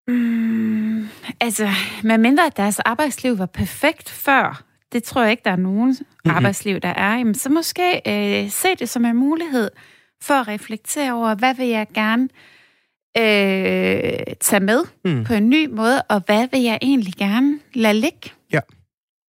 [0.08, 1.08] Mm,
[1.40, 1.70] altså,
[2.04, 6.36] medmindre at deres arbejdsliv var perfekt før, det tror jeg ikke, der er nogen mm-hmm.
[6.36, 9.70] arbejdsliv, der er, jamen, så måske øh, se det som en mulighed
[10.22, 12.30] for at reflektere over, hvad vil jeg gerne
[13.18, 15.24] øh, tage med mm.
[15.24, 18.32] på en ny måde, og hvad vil jeg egentlig gerne lade ligge?
[18.54, 18.60] Ja.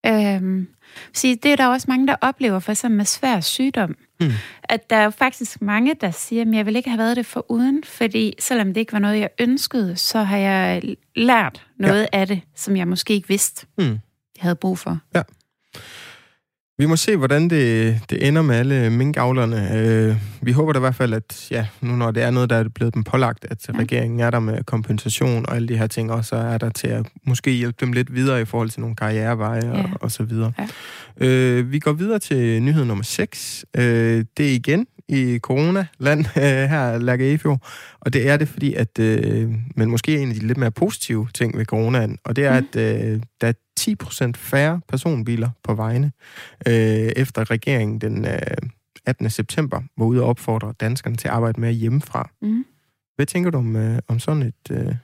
[0.06, 0.68] Øhm,
[1.14, 3.96] så det er der også mange, der oplever, for eksempel med svær sygdom.
[4.20, 4.32] Mm.
[4.64, 7.26] At der er jo faktisk mange, der siger, at jeg vil ikke have været det
[7.26, 12.08] for uden, fordi selvom det ikke var noget, jeg ønskede, så har jeg lært noget
[12.14, 12.20] ja.
[12.20, 13.84] af det, som jeg måske ikke vidste, mm.
[13.86, 14.00] jeg
[14.40, 15.00] havde brug for.
[15.16, 15.22] Ja.
[16.80, 19.78] Vi må se, hvordan det, det ender med alle minkavlerne.
[19.78, 22.56] Øh, vi håber da i hvert fald, at ja, nu når det er noget, der
[22.56, 23.80] er blevet dem pålagt, at ja.
[23.80, 26.88] regeringen er der med kompensation og alle de her ting, og så er der til
[26.88, 29.84] at måske hjælpe dem lidt videre i forhold til nogle karriereveje ja.
[29.84, 30.52] og, og så videre.
[31.22, 31.28] Ja.
[31.28, 33.66] Øh, vi går videre til nyhed nummer 6.
[33.78, 37.62] Øh, det er igen i corona-land øh, her, Lærke Efjord.
[38.00, 41.28] Og det er det, fordi at, øh, men måske en af de lidt mere positive
[41.34, 42.68] ting ved coronaen, og det er, mm.
[42.68, 46.12] at øh, der er 10% færre personbiler på vejene,
[46.68, 46.74] øh,
[47.16, 48.40] efter regeringen den øh,
[49.06, 49.30] 18.
[49.30, 52.30] september var ude og opfordre danskerne til at arbejde mere hjemmefra.
[52.42, 52.66] Mm.
[53.16, 54.96] Hvad tænker du om, øh, om sådan et øh,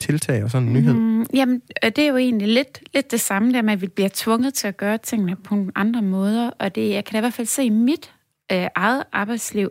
[0.00, 0.94] tiltag og sådan en nyhed?
[0.94, 3.86] Mm, jamen, øh, det er jo egentlig lidt, lidt det samme der med, at vi
[3.86, 7.18] bliver tvunget til at gøre tingene på nogle andre måder, og det, jeg kan da
[7.18, 8.12] i hvert fald se i mit
[8.52, 9.70] øh, eget arbejdsliv,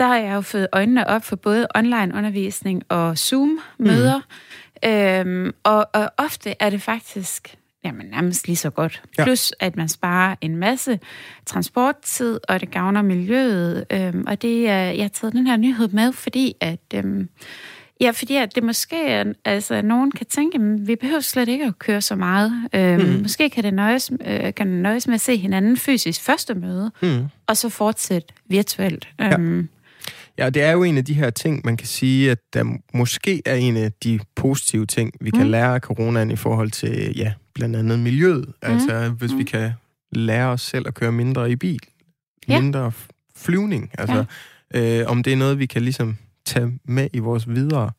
[0.00, 4.20] der har jeg jo fået øjnene op for både online-undervisning og Zoom-møder.
[4.82, 4.88] Mm.
[4.88, 9.02] Øhm, og, og ofte er det faktisk jamen, nærmest lige så godt.
[9.18, 9.24] Ja.
[9.24, 11.00] Plus, at man sparer en masse
[11.46, 13.84] transporttid, og det gavner miljøet.
[13.90, 16.80] Øhm, og det, jeg har taget den her nyhed med, fordi at...
[16.94, 17.28] Øhm,
[18.02, 21.64] Ja, fordi at det måske, er, altså nogen kan tænke, at vi behøver slet ikke
[21.64, 22.52] at køre så meget.
[22.74, 23.22] Øhm, mm.
[23.22, 26.90] Måske kan det nøjes, øh, kan det nøjes med at se hinanden fysisk første møde,
[27.02, 27.24] mm.
[27.46, 29.08] og så fortsætte virtuelt.
[29.18, 29.38] Ja.
[29.38, 29.68] Øhm,
[30.38, 33.42] Ja, det er jo en af de her ting, man kan sige, at der måske
[33.46, 35.50] er en af de positive ting, vi kan mm.
[35.50, 38.46] lære af coronaen i forhold til, ja, blandt andet miljøet.
[38.46, 38.52] Mm.
[38.62, 39.38] Altså, hvis mm.
[39.38, 39.72] vi kan
[40.12, 41.80] lære os selv at køre mindre i bil,
[42.48, 42.60] ja.
[42.60, 42.92] mindre
[43.36, 43.90] flyvning.
[43.98, 44.24] Altså,
[44.74, 45.00] ja.
[45.00, 47.90] øh, om det er noget, vi kan ligesom tage med i vores videre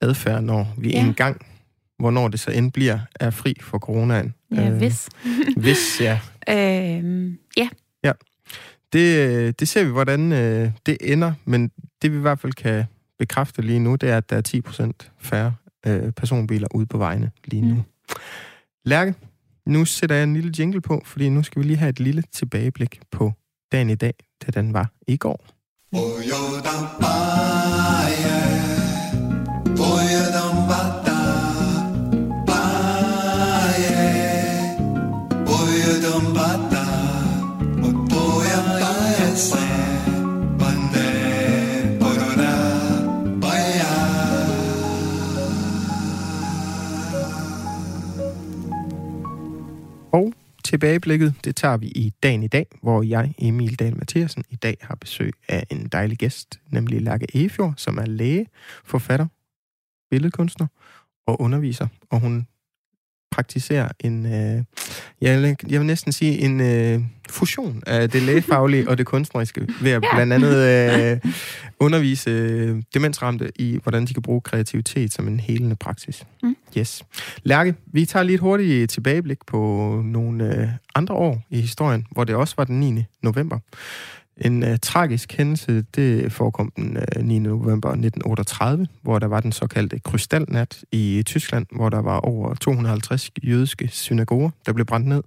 [0.00, 1.00] adfærd, når vi ja.
[1.00, 1.46] engang,
[1.98, 4.34] hvornår det så end bliver, er fri for coronaen.
[4.50, 5.08] Ja, øh, hvis.
[5.56, 6.20] hvis, ja.
[6.48, 7.68] Øh, ja.
[8.04, 8.12] Ja.
[8.92, 11.70] Det, det ser vi, hvordan øh, det ender, men
[12.02, 12.84] det vi i hvert fald kan
[13.18, 15.54] bekræfte lige nu, det er, at der er 10% færre
[15.86, 17.74] øh, personbiler ude på vejene lige nu.
[17.74, 17.82] Mm.
[18.84, 19.14] Lærke,
[19.66, 22.22] nu sætter jeg en lille jingle på, fordi nu skal vi lige have et lille
[22.32, 23.32] tilbageblik på
[23.72, 24.14] dagen i dag,
[24.46, 25.46] da den var i går.
[25.92, 26.20] Oh,
[50.66, 54.76] tilbageblikket, det tager vi i dagen i dag, hvor jeg, Emil Dahl Mathiasen, i dag
[54.80, 58.46] har besøg af en dejlig gæst, nemlig Lærke Efjord, som er læge,
[58.84, 59.26] forfatter,
[60.10, 60.66] billedkunstner
[61.26, 61.86] og underviser.
[62.10, 62.46] Og hun
[63.36, 64.64] praktiserer en, øh,
[65.20, 69.68] jeg, vil, jeg vil næsten sige, en øh, fusion af det lægefaglige og det kunstneriske,
[69.80, 71.32] ved at blandt andet øh,
[71.80, 76.24] undervise øh, demensramte i, hvordan de kan bruge kreativitet som en helende praksis.
[76.42, 76.56] Mm.
[76.78, 77.02] Yes.
[77.42, 79.60] Lærke, vi tager lige et hurtigt tilbageblik på
[80.04, 83.04] nogle øh, andre år i historien, hvor det også var den 9.
[83.22, 83.58] november.
[84.40, 87.38] En uh, tragisk hændelse, det forekom den uh, 9.
[87.38, 93.30] november 1938, hvor der var den såkaldte krystalnat i Tyskland, hvor der var over 250
[93.42, 95.22] jødiske synagoger, der blev brændt ned.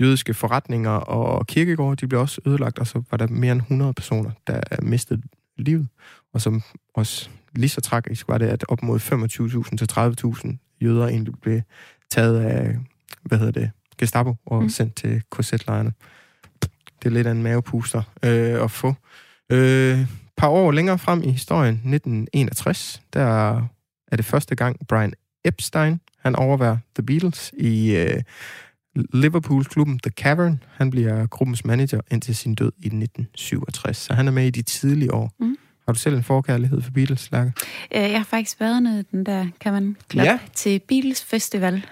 [0.00, 3.92] Jødiske forretninger og kirkegårde, de blev også ødelagt, og så var der mere end 100
[3.92, 5.22] personer, der mistede
[5.58, 5.88] livet.
[6.34, 6.62] Og som
[6.94, 11.60] også lige så tragisk var det, at op mod 25.000 til 30.000 jøder egentlig blev
[12.10, 12.76] taget af,
[13.22, 14.68] hvad hedder det, Gestapo og mm.
[14.68, 15.92] sendt til KZ-lejrene.
[17.02, 18.94] Det er lidt af en mavepuster øh, at få.
[19.52, 23.56] Øh, par år længere frem i historien, 1961, der
[24.12, 25.12] er det første gang Brian
[25.44, 28.22] Epstein, han overværer The Beatles i øh,
[28.94, 30.62] Liverpool-klubben The Cavern.
[30.72, 34.62] Han bliver gruppens manager indtil sin død i 1967, så han er med i de
[34.62, 35.32] tidlige år.
[35.40, 35.56] Mm.
[35.86, 37.52] Har du selv en forkærlighed for Beatles, Lærke?
[37.94, 40.38] Øh, jeg har faktisk været nede den der, kan man Club ja.
[40.54, 41.82] til Beatles Festival.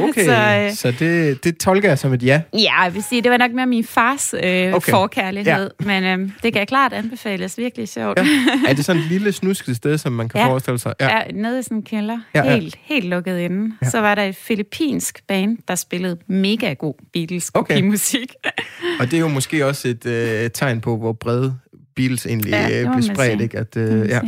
[0.00, 2.42] Okay, så, øh, så det, det tolker jeg som et ja?
[2.52, 4.92] Ja, jeg vil sige, det var nok mere min fars øh, okay.
[4.92, 5.86] forkærlighed, ja.
[5.86, 7.58] men øh, det kan klart anbefales.
[7.58, 8.18] Virkelig sjovt.
[8.18, 8.24] Ja.
[8.68, 10.46] Er det sådan et lille snusket sted, som man kan ja.
[10.46, 10.94] forestille sig?
[11.00, 12.18] Ja, ja nede i sådan en kælder.
[12.34, 12.54] Ja, ja.
[12.54, 13.76] Helt, helt lukket inde.
[13.82, 13.90] Ja.
[13.90, 17.82] Så var der et filippinsk band, der spillede mega god Beatles okay.
[17.82, 18.34] musik.
[19.00, 21.50] Og det er jo måske også et øh, tegn på, hvor bred
[21.96, 23.58] Beatles egentlig ja, øh, blev spredt, ikke?
[23.58, 24.20] At, uh, ja,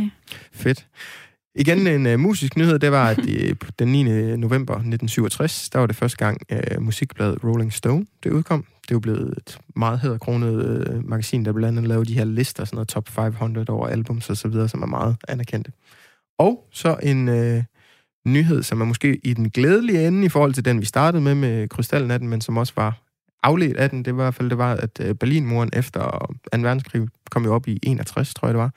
[0.53, 0.87] fedt.
[1.55, 4.03] Igen en uh, musisk nyhed, det var, at uh, den 9.
[4.37, 8.65] november 1967, der var det første gang uh, musikbladet Rolling Stone, det udkom.
[8.89, 12.65] Det er blevet et meget hedderkronet uh, magasin, der blandt andet lavede de her lister,
[12.65, 15.71] sådan noget top 500 over albums og så videre, som er meget anerkendte.
[16.39, 17.63] Og så en uh,
[18.25, 21.35] nyhed, som er måske i den glædelige ende i forhold til den, vi startede med
[21.35, 22.99] med Krystalnatten, men som også var
[23.43, 26.01] afledt af den, det var i hvert fald, det var, at øh, Berlinmuren efter
[26.53, 26.59] 2.
[26.59, 28.71] verdenskrig kom jo op i 61, tror jeg det var.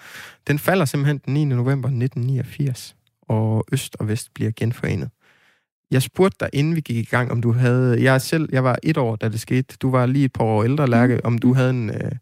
[0.47, 1.45] Den falder simpelthen den 9.
[1.45, 2.97] november 1989,
[3.29, 5.11] og Øst og Vest bliver genforenet.
[5.91, 8.03] Jeg spurgte dig, inden vi gik i gang, om du havde...
[8.03, 9.77] Jeg selv, jeg var et år, da det skete.
[9.83, 11.21] Du var lige et par år ældre, Lærke, mm.
[11.25, 12.13] om du havde en øh,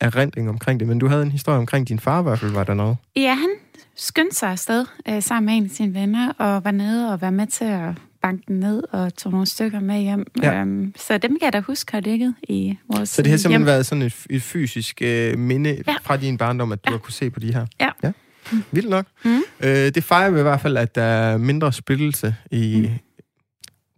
[0.00, 0.88] erindring omkring det.
[0.88, 2.96] Men du havde en historie omkring din far i hvert fald, var der noget?
[3.16, 3.50] Ja, han
[3.96, 7.30] skyndte sig afsted øh, sammen med en af sine venner, og var nede og var
[7.30, 10.26] med til at banke den ned og tog nogle stykker med hjem.
[10.42, 10.60] Ja.
[10.60, 13.60] Øhm, så dem kan jeg da huske har ligget i vores Så det har simpelthen
[13.60, 13.66] hjem.
[13.66, 15.96] været sådan et, et fysisk øh, minde ja.
[16.02, 16.96] fra din barndom, at du ja.
[16.96, 17.66] har kunne se på de her?
[17.80, 17.90] Ja.
[18.02, 18.12] ja.
[18.52, 18.64] Mm.
[18.70, 19.06] Vildt nok.
[19.24, 19.40] Mm.
[19.60, 22.98] Øh, det fejrer vi i hvert fald, at der er mindre splittelse i mm.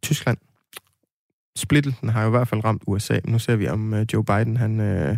[0.03, 0.39] Tyskland.
[1.57, 3.19] Splittelsen har jo i hvert fald ramt USA.
[3.25, 5.17] Nu ser vi, om uh, Joe Biden han uh,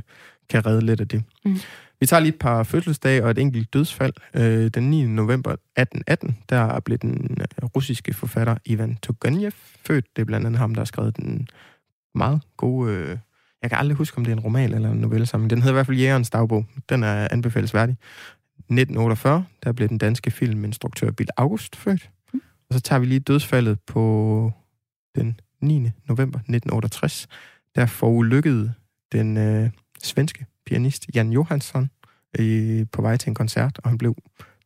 [0.50, 1.22] kan redde lidt af det.
[1.44, 1.58] Mm.
[2.00, 4.12] Vi tager lige et par fødselsdage og et enkelt dødsfald.
[4.34, 5.06] Øh, den 9.
[5.06, 9.50] november 1818, der blev den øh, russiske forfatter Ivan Turgenev
[9.86, 10.16] født.
[10.16, 11.48] Det er blandt andet ham, der har skrevet den
[12.14, 12.92] meget gode...
[12.92, 13.18] Øh,
[13.62, 15.50] jeg kan aldrig huske, om det er en roman eller en novelle sammen.
[15.50, 16.66] Den hedder i hvert fald Jægerens dagbog.
[16.88, 17.96] Den er anbefalesværdig.
[18.58, 22.10] 1948, der blev den danske filminstruktør Bill August født.
[22.32, 22.40] Mm.
[22.68, 24.52] Og så tager vi lige dødsfaldet på
[25.14, 25.90] den 9.
[26.08, 27.28] november 1968.
[27.74, 28.72] Der forulykkede
[29.12, 29.70] den øh,
[30.02, 31.90] svenske pianist Jan Johansson
[32.38, 34.14] øh, på vej til en koncert, og han blev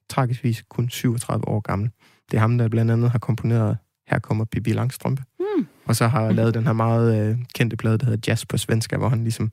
[0.09, 1.91] tragiskvis kun 37 år gammel.
[2.31, 5.23] Det er ham, der blandt andet har komponeret Her kommer Pippi Langstrømpe.
[5.41, 5.67] Mm.
[5.85, 8.97] Og så har lavet den her meget øh, kendte plade, der hedder Jazz på svenska,
[8.97, 9.53] hvor han ligesom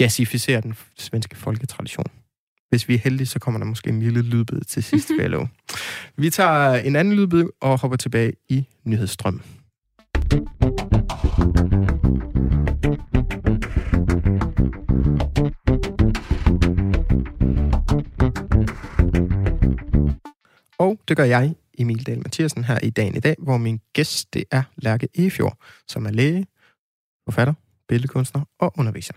[0.00, 2.06] jazzificerer den svenske folketradition.
[2.68, 5.48] Hvis vi er heldige, så kommer der måske en lille lydbid til sidst, vil jeg.
[6.22, 9.42] Vi tager en anden lydbid og hopper tilbage i nyhedsstrømmen.
[20.78, 24.34] Og det gør jeg, Emil Dahl Mathiasen, her i dagen i dag, hvor min gæst
[24.34, 25.56] det er Lærke Efjord,
[25.88, 26.46] som er læge,
[27.24, 27.54] forfatter,
[27.88, 29.14] billedkunstner og underviser.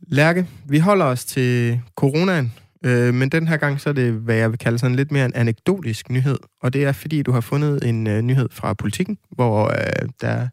[0.00, 2.52] Lærke, vi holder os til coronaen,
[2.84, 5.24] øh, men den her gang så er det, hvad jeg vil kalde sådan lidt mere
[5.24, 9.18] en anekdotisk nyhed, og det er fordi, du har fundet en øh, nyhed fra politikken,
[9.30, 10.48] hvor øh, der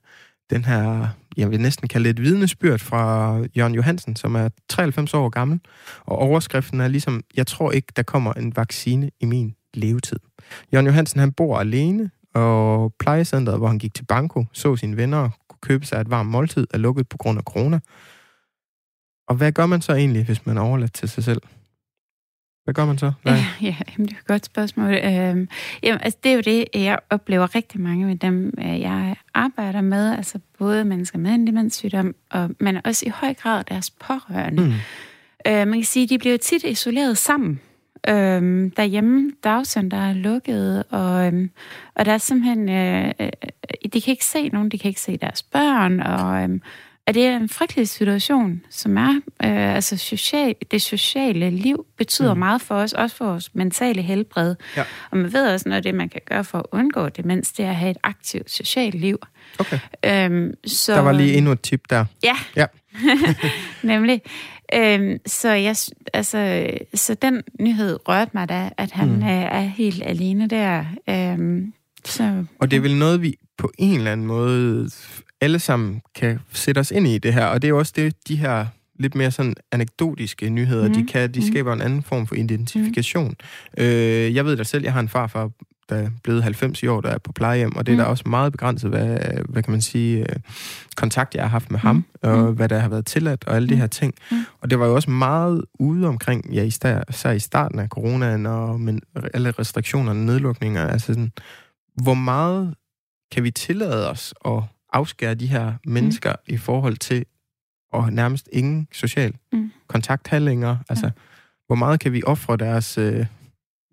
[0.49, 1.07] den her,
[1.37, 5.59] jeg vil næsten kalde det et vidnesbyrd fra Jørgen Johansen, som er 93 år gammel,
[6.05, 10.19] og overskriften er ligesom, jeg tror ikke, der kommer en vaccine i min levetid.
[10.73, 15.17] Jørgen Johansen, han bor alene, og plejecentret, hvor han gik til banko, så sine venner
[15.17, 17.79] og kunne købe sig et varmt måltid, er lukket på grund af corona.
[19.27, 21.41] Og hvad gør man så egentlig, hvis man er overladt til sig selv?
[22.63, 23.11] Hvad gør man så?
[23.25, 23.35] Nej.
[23.35, 24.93] Ja, ja det er et godt spørgsmål.
[24.93, 25.49] Øhm,
[25.83, 29.81] jamen, altså, det er jo det, jeg oplever rigtig mange med dem, øh, jeg arbejder
[29.81, 34.63] med, altså både mennesker med en demenssygdom, og, men også i høj grad deres pårørende.
[34.63, 34.73] Mm.
[35.47, 37.59] Øh, man kan sige, at de bliver tit isoleret sammen.
[38.09, 41.49] Øhm, derhjemme, dagcenter er lukket, og, øhm,
[41.95, 43.29] og der er simpelthen, øh, øh,
[43.93, 46.61] de kan ikke se nogen, de kan ikke se deres børn, og, øhm,
[47.07, 52.33] og det er en frygtelig situation, som er, øh, altså social, det sociale liv betyder
[52.33, 52.39] mm.
[52.39, 54.55] meget for os, også for vores mentale helbred.
[54.77, 54.83] Ja.
[55.11, 57.65] Og man ved også, noget af det, man kan gøre for at undgå demens, det
[57.65, 59.19] er at have et aktivt socialt liv.
[59.59, 59.79] Okay.
[60.05, 62.05] Øhm, så, der var lige endnu et tip der.
[62.23, 62.65] Ja, ja.
[63.83, 64.21] nemlig.
[64.73, 65.75] Øhm, så, jeg,
[66.13, 69.21] altså, så den nyhed rørte mig da, at han mm.
[69.21, 70.85] er, er helt alene der.
[71.09, 71.73] Øhm,
[72.05, 74.89] så, og det er vel noget, vi på en eller anden måde
[75.41, 78.27] alle sammen kan sætte os ind i det her, og det er jo også det,
[78.27, 78.65] de her
[78.99, 80.93] lidt mere sådan anekdotiske nyheder, mm.
[80.93, 81.45] de kan, de mm.
[81.45, 83.35] skaber en anden form for identifikation.
[83.77, 83.83] Mm.
[83.83, 85.49] Øh, jeg ved da selv, jeg har en farfar,
[85.89, 88.03] der er blevet 90 år, der er på plejehjem, og det er mm.
[88.03, 89.17] da også meget begrænset, hvad,
[89.49, 90.35] hvad kan man sige, øh,
[90.95, 92.03] kontakt jeg har haft med ham, mm.
[92.21, 92.55] og mm.
[92.55, 93.79] hvad der har været tilladt, og alle de mm.
[93.79, 94.13] her ting.
[94.31, 94.37] Mm.
[94.61, 98.79] Og det var jo også meget ude omkring, ja, især i starten af coronaen, og
[98.79, 99.01] men,
[99.33, 101.31] alle restriktionerne, nedlukninger, altså sådan,
[101.95, 102.73] hvor meget
[103.31, 106.53] kan vi tillade os at afskære de her mennesker mm.
[106.53, 107.25] i forhold til
[107.93, 109.71] og nærmest ingen social mm.
[109.87, 110.79] kontakt længere.
[110.89, 111.11] Altså, ja.
[111.67, 113.25] hvor meget kan vi ofre deres øh,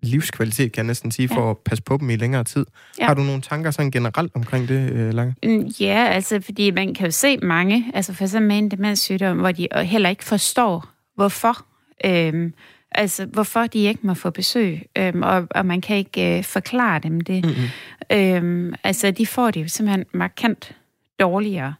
[0.01, 1.49] livskvalitet, kan jeg næsten sige, for ja.
[1.49, 2.65] at passe på dem i længere tid.
[2.99, 3.05] Ja.
[3.05, 5.35] Har du nogle tanker sådan generelt omkring det, øh, Lange?
[5.43, 9.37] Mm, ja, altså, fordi man kan jo se mange, altså for eksempel med en demenssygdom,
[9.37, 11.65] hvor de heller ikke forstår, hvorfor.
[12.05, 12.53] Øhm,
[12.91, 16.99] altså, hvorfor de ikke må få besøg, øhm, og, og man kan ikke øh, forklare
[16.99, 17.45] dem det.
[17.45, 18.17] Mm-hmm.
[18.17, 20.75] Øhm, altså, de får det jo simpelthen markant
[21.19, 21.73] dårligere.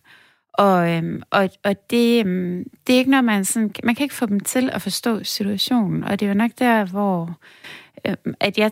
[0.53, 3.71] Og, øhm, og, og det, øhm, det er ikke noget, man sådan...
[3.83, 6.85] Man kan ikke få dem til at forstå situationen, og det er jo nok der,
[6.85, 7.37] hvor...
[8.07, 8.71] Øhm, at jeg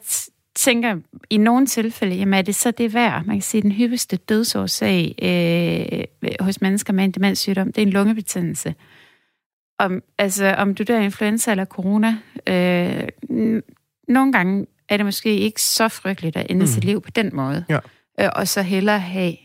[0.56, 0.98] tænker,
[1.30, 3.26] i nogle tilfælde, jamen er det så det værd?
[3.26, 7.86] Man kan sige, at den hyppigste dødsårsag øh, hos mennesker med en demenssygdom, det er
[7.86, 8.76] en lungebetændelse.
[9.80, 12.18] Om, altså, om du der er influenza eller corona,
[12.48, 13.08] øh,
[14.08, 16.68] nogle gange er det måske ikke så frygteligt at ende mm.
[16.68, 17.66] sit liv på den måde.
[17.70, 17.80] Ja.
[18.20, 19.36] Øh, og så hellere have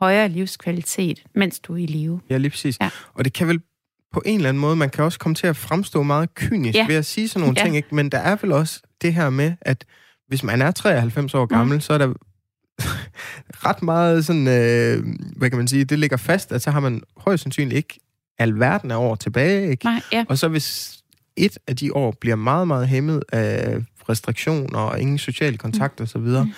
[0.00, 2.20] højere livskvalitet, mens du er i live.
[2.30, 2.78] Ja, lige præcis.
[2.80, 2.90] Ja.
[3.14, 3.60] Og det kan vel
[4.12, 6.86] på en eller anden måde, man kan også komme til at fremstå meget kynisk ja.
[6.86, 7.64] ved at sige sådan nogle ja.
[7.64, 7.94] ting, ikke?
[7.94, 9.84] men der er vel også det her med, at
[10.28, 11.80] hvis man er 93 år gammel, mm.
[11.80, 12.14] så er der
[13.68, 15.04] ret meget sådan, øh,
[15.36, 18.00] hvad kan man sige, det ligger fast, at så har man højst sandsynligt ikke
[18.38, 19.84] alverden af år tilbage, ikke?
[19.84, 20.24] Nej, ja.
[20.28, 20.98] Og så hvis
[21.36, 26.02] et af de år bliver meget, meget hæmmet af restriktioner og ingen social kontakt mm.
[26.02, 26.52] osv., mm.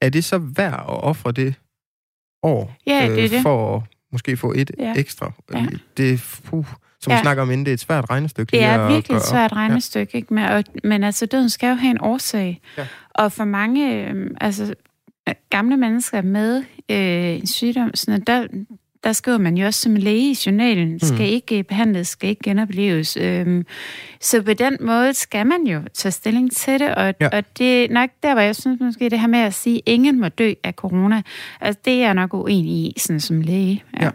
[0.00, 1.54] er det så værd at ofre det
[2.42, 3.42] år ja, det er øh, det.
[3.42, 4.94] for at måske få et ja.
[4.96, 5.32] ekstra.
[5.52, 5.66] Ja.
[5.96, 6.66] Det, puh,
[7.02, 7.16] som ja.
[7.16, 8.50] vi snakker om inden, det er et svært regnestykke.
[8.50, 10.18] Det er virkelig et svært regnestykke, ja.
[10.18, 10.34] ikke?
[10.34, 12.60] Men, og, men altså, døden skal jo have en årsag.
[12.78, 12.86] Ja.
[13.14, 14.74] Og for mange øh, altså,
[15.50, 16.56] gamle mennesker med
[16.90, 18.46] øh, en sygdom, sådan, der,
[19.04, 21.32] der skriver man jo også som læge i journalen, skal mm.
[21.32, 23.16] ikke behandles, skal ikke genopleves.
[23.16, 23.66] Øhm,
[24.20, 27.28] så på den måde skal man jo tage stilling til det, og, ja.
[27.32, 29.82] og det er nok der, hvor jeg synes måske det her med at sige, at
[29.86, 31.22] ingen må dø af corona,
[31.60, 33.84] altså det er jeg nok uenig i, sådan som læge.
[34.00, 34.04] Ja.
[34.04, 34.10] ja.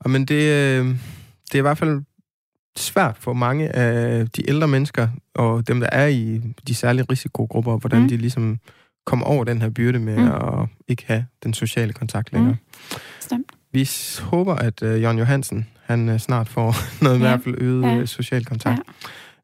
[0.00, 0.42] Og men det,
[0.80, 0.86] øh,
[1.46, 2.02] det er i hvert fald
[2.76, 7.76] svært for mange af de ældre mennesker, og dem, der er i de særlige risikogrupper,
[7.76, 8.08] hvordan mm.
[8.08, 8.58] de ligesom
[9.06, 10.30] kommer over den her byrde med mm.
[10.30, 12.52] at ikke have den sociale kontakt længere.
[12.52, 12.98] Mm.
[13.20, 13.52] Stemt.
[13.72, 13.90] Vi
[14.22, 17.24] håber, at uh, Jørgen Johansen han uh, snart får noget ja.
[17.24, 17.96] i hvert fald øget ja.
[17.96, 18.80] Øh, social kontakt.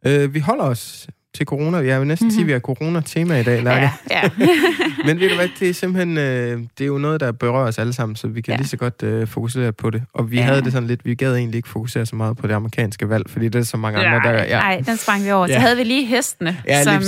[0.04, 0.24] Ja.
[0.24, 1.78] Uh, vi holder os til corona.
[1.78, 2.34] Jeg vil næsten mm-hmm.
[2.34, 3.90] sige, at vi har corona-tema i dag, Lærke.
[4.10, 4.30] Ja, ja.
[5.06, 7.78] Men ved du hvad, det er simpelthen øh, det er jo noget, der berører os
[7.78, 8.56] alle sammen, så vi kan ja.
[8.56, 10.02] lige så godt øh, fokusere på det.
[10.14, 10.42] Og vi ja.
[10.42, 13.30] havde det sådan lidt, vi gad egentlig ikke fokusere så meget på det amerikanske valg,
[13.30, 14.44] fordi det er så mange andre, der...
[14.44, 14.58] Ja.
[14.58, 15.46] Nej, den sprang vi over.
[15.48, 15.54] Ja.
[15.54, 16.94] Så havde vi lige hestene ja, som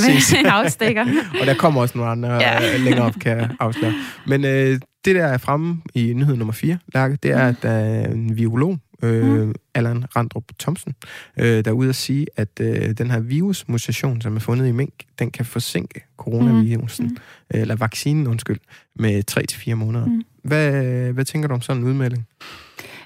[0.45, 1.07] afstikker.
[1.41, 2.77] og der kommer også nogle andre ja.
[2.77, 3.95] længere op, kan jeg afsløre.
[4.27, 7.70] Men øh, det, der er fremme i nyhed nummer 4, Lærke, det er, at der
[7.70, 9.55] er en biolog, øh, mm.
[9.75, 10.95] Allan Randrup Thomsen,
[11.39, 14.73] øh, der er ude at sige, at øh, den her virusmutation, som er fundet i
[14.73, 17.11] mink, den kan forsinke coronavirusen, mm.
[17.11, 17.61] mm.
[17.61, 18.59] eller vaccinen, undskyld,
[18.97, 19.23] med
[19.71, 20.07] 3-4 måneder.
[20.07, 20.23] Mm.
[20.45, 20.83] Hvad,
[21.13, 22.27] hvad tænker du om sådan en udmelding?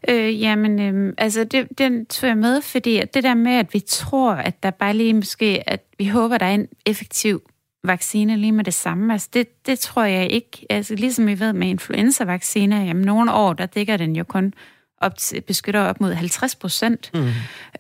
[0.09, 3.81] Øh, jamen, øh, altså, det, den tog jeg med, fordi det der med, at vi
[3.81, 7.43] tror, at der bare lige måske, at vi håber, der er en effektiv
[7.85, 9.13] vaccine lige med det samme.
[9.13, 10.67] Altså det, det tror jeg ikke.
[10.71, 14.55] Altså ligesom vi ved med influenza-vacciner, jamen nogle år, der dækker den jo kun
[15.01, 17.11] op til, beskytter op mod 50 procent.
[17.15, 17.29] Mm.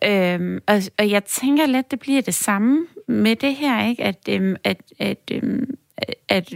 [0.04, 4.04] Øhm, og, og jeg tænker lidt, det bliver det samme med det her, ikke?
[4.04, 5.74] At, øhm, at, at, øhm,
[6.28, 6.54] at,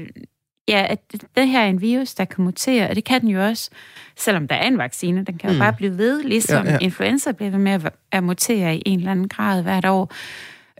[0.68, 3.46] ja, at det her er en virus, der kan mutere, og det kan den jo
[3.46, 3.70] også,
[4.16, 5.58] selvom der er en vaccine, den kan jo mm.
[5.58, 6.78] bare blive ved, ligesom ja, ja.
[6.80, 10.12] influenza bliver ved med at, at mutere i en eller anden grad hvert år.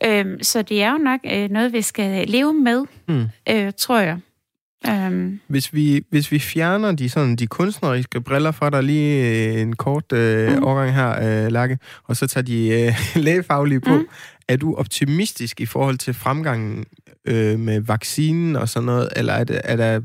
[0.05, 3.28] Øhm, så det er jo nok øh, noget, vi skal leve med, mm.
[3.49, 4.18] øh, tror jeg.
[4.89, 5.41] Um.
[5.47, 9.76] Hvis, vi, hvis vi fjerner de, sådan, de kunstneriske briller fra dig lige øh, en
[9.76, 10.62] kort øh, mm.
[10.62, 14.09] overgang her, øh, Lærke, og så tager de øh, lægefaglige på, mm.
[14.49, 16.85] er du optimistisk i forhold til fremgangen
[17.24, 20.01] øh, med vaccinen og sådan noget, eller er, det, er der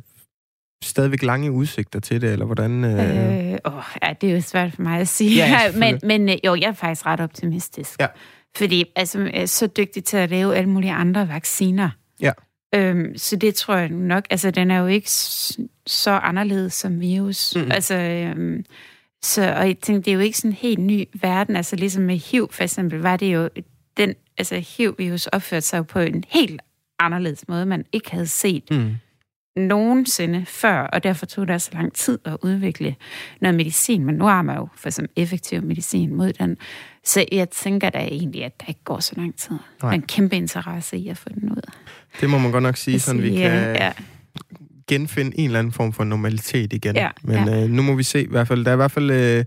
[0.83, 2.83] stadigvæk lange udsigter til det, eller hvordan?
[2.83, 3.51] Øh...
[3.51, 6.35] Øh, oh, ja, det er jo svært for mig at sige, ja, men, men øh,
[6.45, 7.99] jo, jeg er faktisk ret optimistisk.
[7.99, 8.07] Ja.
[8.57, 11.89] Fordi altså, jeg er så dygtig til at lave alle mulige andre vacciner.
[12.21, 12.31] Ja.
[12.75, 15.09] Øhm, så det tror jeg nok, altså den er jo ikke
[15.87, 17.55] så anderledes som virus.
[17.55, 17.71] Mm.
[17.71, 18.65] Altså, øhm,
[19.21, 22.03] så, og jeg tænkte, det er jo ikke sådan en helt ny verden, altså ligesom
[22.03, 23.49] med HIV for eksempel, var det jo,
[23.97, 26.61] den, altså HIV-virus opførte sig jo på en helt
[26.99, 28.95] anderledes måde, man ikke havde set mm.
[29.55, 32.95] Nogensinde før, og derfor tog det så lang tid at udvikle
[33.41, 36.57] noget medicin, men nu har man jo for eksempel effektiv medicin mod den.
[37.03, 39.55] Så jeg tænker da egentlig, at der ikke går så lang tid.
[39.83, 39.93] Nej.
[39.93, 41.71] en kæmpe interesse i at få den ud.
[42.21, 43.91] Det må man godt nok sige, sådan vi kan ja.
[44.87, 46.95] genfinde en eller anden form for normalitet igen.
[46.95, 47.63] Ja, Men ja.
[47.63, 48.65] Øh, nu må vi se i hvert fald.
[48.65, 49.45] Der er i hvert fald øh,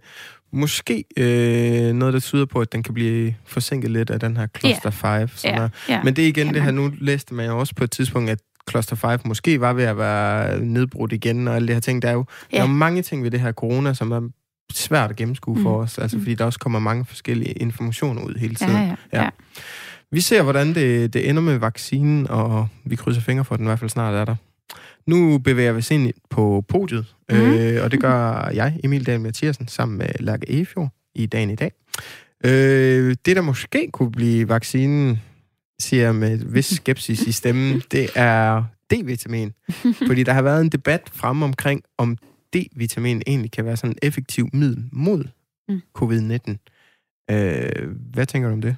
[0.53, 4.47] måske øh, noget, der tyder på, at den kan blive forsinket lidt af den her
[4.59, 5.29] Cluster 5.
[5.45, 5.63] Ja.
[5.63, 5.69] ja.
[5.89, 6.03] Ja.
[6.03, 8.31] Men det er igen kan det her, nu læste man jo også på et tidspunkt,
[8.31, 8.39] at
[8.69, 12.03] Cluster 5 måske var ved at være nedbrudt igen, og alle det her ting.
[12.03, 12.57] Der er jo ja.
[12.57, 14.21] der er mange ting ved det her corona, som er
[14.73, 15.63] svært at gennemskue mm.
[15.63, 16.23] for os, altså mm.
[16.23, 18.73] fordi der også kommer mange forskellige informationer ud hele tiden.
[18.73, 19.23] Ja, ja, ja.
[19.23, 19.31] ja.
[20.11, 23.67] Vi ser, hvordan det, det ender med vaccinen, og vi krydser fingre for, at den
[23.67, 24.35] i hvert fald snart er der.
[25.07, 27.37] Nu bevæger vi os ind på podiet, mm.
[27.37, 31.55] øh, og det gør jeg, Emil Dahl Mathiasen, sammen med Lærke Efjord i dagen i
[31.55, 31.73] dag.
[32.45, 35.21] Øh, det, der måske kunne blive vaccinen,
[35.81, 39.53] siger jeg med vis skepsis i stemmen, det er D-vitamin.
[40.09, 42.17] Fordi der har været en debat frem omkring, om
[42.57, 45.25] D-vitamin egentlig kan være sådan en effektiv middel mod
[45.69, 45.83] mm.
[45.99, 46.57] covid-19.
[47.31, 48.77] Øh, hvad tænker du om det?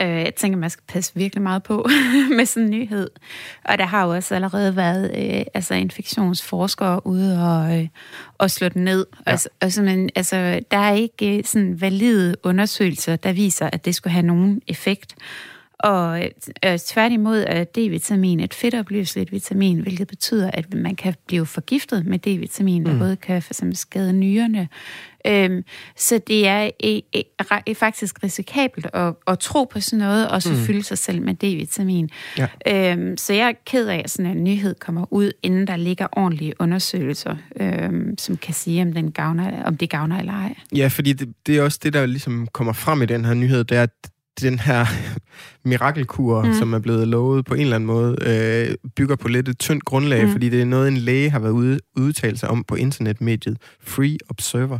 [0.00, 1.86] Øh, jeg tænker, man skal passe virkelig meget på
[2.36, 3.10] med sådan en nyhed.
[3.64, 7.88] Og der har jo også allerede været øh, altså infektionsforskere ude og, øh,
[8.38, 9.06] og slå den ned.
[9.26, 9.30] Ja.
[9.30, 13.94] Altså, altså, men, altså, der er ikke øh, sådan valide undersøgelser, der viser, at det
[13.94, 15.16] skulle have nogen effekt.
[15.78, 16.22] Og
[16.64, 22.18] øh, tværtimod er D-vitamin et fedtopløseligt vitamin, hvilket betyder, at man kan blive forgiftet med
[22.18, 22.98] D-vitamin, der mm.
[22.98, 24.68] både kan for eksempel skade nyrerne.
[25.26, 25.64] Øhm,
[25.96, 27.22] så det er e, e,
[27.66, 30.58] e, faktisk risikabelt at, at tro på sådan noget, og så mm.
[30.58, 32.08] fylde sig selv med D-vitamin.
[32.38, 32.92] Ja.
[32.92, 36.06] Øhm, så jeg er ked af, at sådan en nyhed kommer ud, inden der ligger
[36.12, 40.54] ordentlige undersøgelser, øhm, som kan sige, om, den gavner, om det gavner eller ej.
[40.76, 43.64] Ja, fordi det, det er også det, der ligesom kommer frem i den her nyhed,
[43.64, 44.10] det er, at
[44.40, 44.86] den her
[45.64, 46.54] mirakelkur, mm.
[46.54, 49.84] som er blevet lovet på en eller anden måde, øh, bygger på lidt et tyndt
[49.84, 50.32] grundlag, mm.
[50.32, 54.18] fordi det er noget, en læge har været ude udtalt sig om på internetmediet Free
[54.28, 54.78] Observer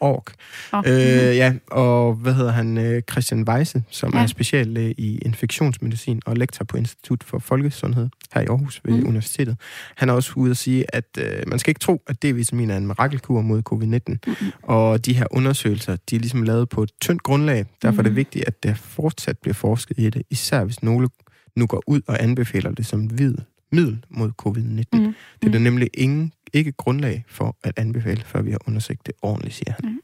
[0.00, 0.24] org.
[0.72, 0.82] Oh.
[0.86, 2.78] Øh, ja, og hvad hedder han?
[2.78, 4.22] Øh, Christian Weisse, som ja.
[4.22, 9.08] er speciallæge i infektionsmedicin og lektor på Institut for Folkesundhed her i Aarhus ved mm.
[9.08, 9.56] Universitetet.
[9.96, 12.76] Han er også ude at sige, at øh, man skal ikke tro, at D-vitamin er
[12.76, 14.16] en mirakelkur mod covid-19.
[14.26, 14.52] Mm.
[14.62, 17.66] Og de her undersøgelser, de er ligesom lavet på et tyndt grundlag.
[17.82, 17.98] Derfor mm.
[17.98, 21.08] er det vigtigt, at der fortsat bliver forsket i det, især hvis nogle
[21.56, 23.34] nu går ud og anbefaler det som hvid
[23.72, 24.98] middel mod covid-19.
[24.98, 25.14] Mm.
[25.40, 25.64] Det er der mm.
[25.64, 29.90] nemlig ingen ikke grundlag for at anbefale, før vi har undersøgt det ordentligt, siger han.
[29.90, 30.00] Mm.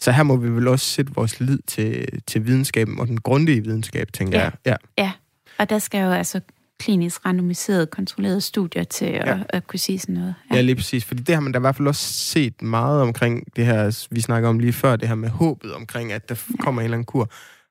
[0.00, 3.64] Så her må vi vel også sætte vores lid til, til videnskaben og den grundige
[3.64, 4.44] videnskab, tænker ja.
[4.44, 4.52] jeg.
[4.66, 5.02] Ja.
[5.02, 5.12] ja,
[5.58, 6.40] og der skal jo altså
[6.78, 9.38] klinisk randomiseret, kontrolleret studier til at, ja.
[9.48, 10.34] at kunne sige sådan noget.
[10.50, 10.56] Ja.
[10.56, 11.04] ja, lige præcis.
[11.04, 14.20] Fordi det har man da i hvert fald også set meget omkring det her, vi
[14.20, 17.06] snakker om lige før, det her med håbet omkring, at der kommer en eller anden
[17.06, 17.30] kur,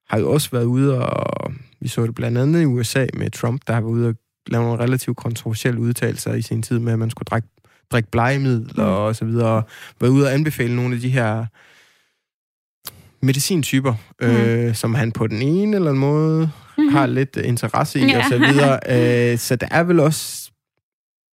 [0.09, 3.61] har jo også været ude og Vi så det blandt andet i USA med Trump,
[3.67, 4.15] der har været ude og
[4.47, 7.47] lave nogle relativt kontroversielle udtalelser i sin tid med, at man skulle drikke,
[7.91, 9.63] drikke blegemiddel og, og så videre,
[10.01, 11.45] været ude og anbefale nogle af de her
[13.21, 14.27] medicintyper, mm.
[14.27, 16.93] øh, som han på den ene eller anden måde mm-hmm.
[16.95, 18.17] har lidt interesse i, ja.
[18.17, 18.79] og så videre.
[19.31, 20.51] Øh, så der er vel også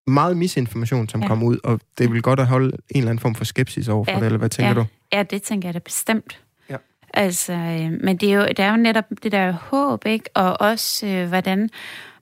[0.08, 1.28] meget misinformation, som ja.
[1.28, 4.04] kommer ud, og det vil godt at holde en eller anden form for skepsis over
[4.04, 4.18] for ja.
[4.18, 4.74] det, eller hvad tænker ja.
[4.74, 4.86] du?
[5.14, 6.42] Ja, det tænker jeg da bestemt.
[6.70, 6.76] Ja.
[7.14, 10.30] Altså, øh, men det er, jo, det er jo netop det der håb, ikke?
[10.36, 11.70] Og også, øh, hvordan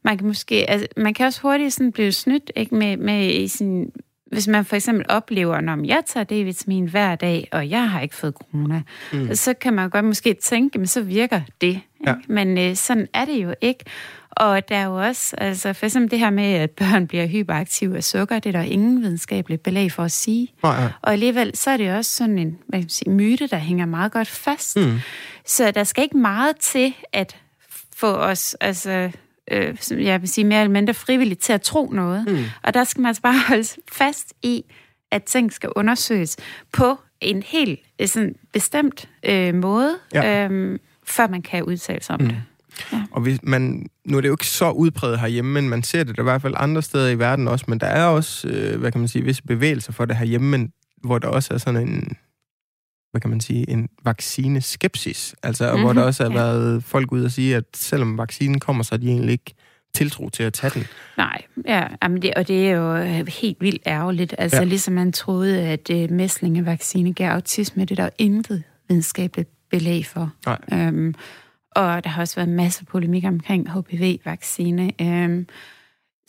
[0.03, 2.75] man kan måske, altså, man kan også hurtigt sådan blive snydt, ikke?
[2.75, 3.91] Med, med i sin,
[4.31, 8.15] hvis man for eksempel oplever, at jeg tager D-vitamin hver dag, og jeg har ikke
[8.15, 8.81] fået corona,
[9.13, 9.35] mm.
[9.35, 11.81] så kan man godt måske tænke, men så virker det.
[12.07, 12.13] Ja.
[12.27, 13.85] Men øh, sådan er det jo ikke.
[14.31, 17.97] Og der er jo også, altså for eksempel det her med, at børn bliver hyperaktive
[17.97, 20.53] af sukker, det er der ingen videnskabeligt belæg for at sige.
[20.63, 20.89] Nej, ja.
[21.01, 24.11] Og alligevel, så er det også sådan en hvad kan sige, myte, der hænger meget
[24.11, 24.77] godt fast.
[24.77, 24.99] Mm.
[25.45, 27.35] Så der skal ikke meget til at
[27.95, 29.11] få os, altså
[29.51, 32.25] øh, jeg vil sige mere eller mindre frivilligt til at tro noget.
[32.27, 32.43] Mm.
[32.63, 34.63] Og der skal man altså bare holde fast i,
[35.11, 36.37] at ting skal undersøges
[36.73, 40.47] på en helt sådan bestemt øh, måde, ja.
[40.47, 42.27] øh, før man kan udtale sig om mm.
[42.27, 42.43] det.
[42.93, 43.03] Ja.
[43.11, 46.19] Og hvis man, nu er det jo ikke så udbredt herhjemme, men man ser det
[46.19, 49.01] i hvert fald andre steder i verden også, men der er også, øh, hvad kan
[49.01, 50.71] man sige, visse bevægelser for det herhjemme, men
[51.03, 52.17] hvor der også er sådan en,
[53.17, 55.35] hvad kan man sige, en vaccineskepsis.
[55.43, 56.37] Altså, mm-hmm, hvor der også har ja.
[56.37, 59.53] været folk ud og sige, at selvom vaccinen kommer, så er de egentlig ikke
[59.93, 60.87] tiltro til at tage den.
[61.17, 64.35] Nej, ja, jamen det, og det er jo helt vildt ærgerligt.
[64.37, 64.63] Altså, ja.
[64.63, 70.31] ligesom man troede, at uh, mæslingevaccine gav autisme, det er der intet videnskabeligt belæg for.
[70.45, 70.59] Nej.
[70.73, 71.13] Øhm,
[71.71, 74.91] og der har også været masser af polemik omkring HPV-vaccine.
[75.01, 75.47] Øhm,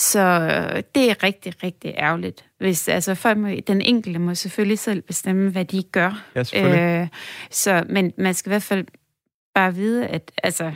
[0.00, 0.48] så
[0.94, 2.44] det er rigtig, rigtig ærgerligt.
[2.58, 6.24] Hvis, altså, folk må, den enkelte må selvfølgelig selv bestemme, hvad de gør.
[6.52, 7.08] Ja, øh,
[7.50, 8.86] så, men man skal i hvert fald
[9.54, 10.72] bare vide, at, altså,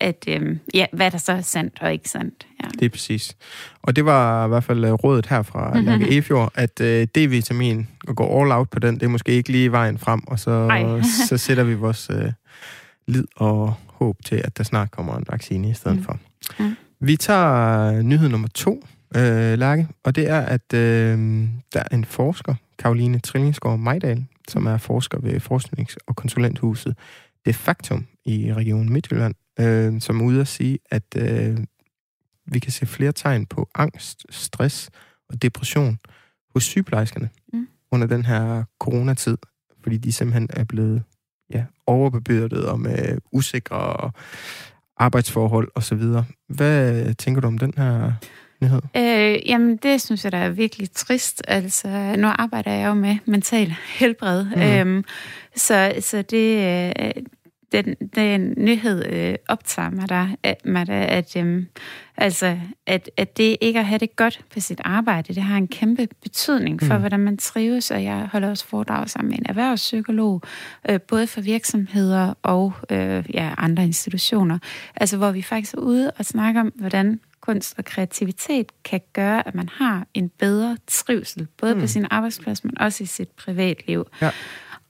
[0.00, 2.46] at øh, ja, hvad der så er sandt og ikke sandt.
[2.62, 2.68] Ja.
[2.68, 3.36] Det er præcis.
[3.82, 5.86] Og det var i hvert fald øh, rådet her fra mm-hmm.
[5.86, 9.52] Lærke Efjord, at øh, D-vitamin, og gå all out på den, det er måske ikke
[9.52, 10.84] lige vejen frem, og så,
[11.28, 12.32] så sætter vi vores øh,
[13.06, 16.04] lid og håb til, at der snart kommer en vaccine i stedet mm.
[16.04, 16.18] for.
[16.58, 16.76] Mm.
[17.00, 18.82] Vi tager nyhed nummer to,
[19.16, 21.18] øh, Lærke, og det er, at øh,
[21.72, 26.96] der er en forsker, Karoline Trillingsgaard Majdal, som er forsker ved Forsknings- og Konsulenthuset
[27.46, 31.58] De Factum i Region Midtjylland, øh, som er ude at sige, at øh,
[32.46, 34.90] vi kan se flere tegn på angst, stress
[35.28, 35.98] og depression
[36.54, 37.68] hos sygeplejerskerne mm.
[37.90, 39.36] under den her coronatid,
[39.82, 41.02] fordi de simpelthen er blevet
[41.54, 44.10] ja, overbebyrdet og med usikre
[44.98, 46.02] arbejdsforhold osv.
[46.48, 48.12] Hvad tænker du om den her
[48.60, 48.80] nyhed?
[48.96, 51.42] Øh, jamen, det synes jeg, der er virkelig trist.
[51.48, 54.62] Altså, nu arbejder jeg jo med mental helbred, mm.
[54.62, 55.04] øhm,
[55.56, 56.56] så, så det,
[56.98, 57.22] øh,
[57.72, 61.64] den, den nyhed øh, optager mig der, at, mig der at, øh,
[62.16, 65.68] altså, at, at det ikke at have det godt på sit arbejde, det har en
[65.68, 67.00] kæmpe betydning for, mm.
[67.00, 70.42] hvordan man trives, og jeg holder også foredrag sammen med en erhvervspsykolog,
[70.88, 74.58] øh, både for virksomheder og øh, ja, andre institutioner,
[74.96, 79.48] altså hvor vi faktisk er ude og snakker om, hvordan kunst og kreativitet kan gøre,
[79.48, 81.80] at man har en bedre trivsel, både mm.
[81.80, 84.06] på sin arbejdsplads, men også i sit privatliv.
[84.22, 84.30] Ja.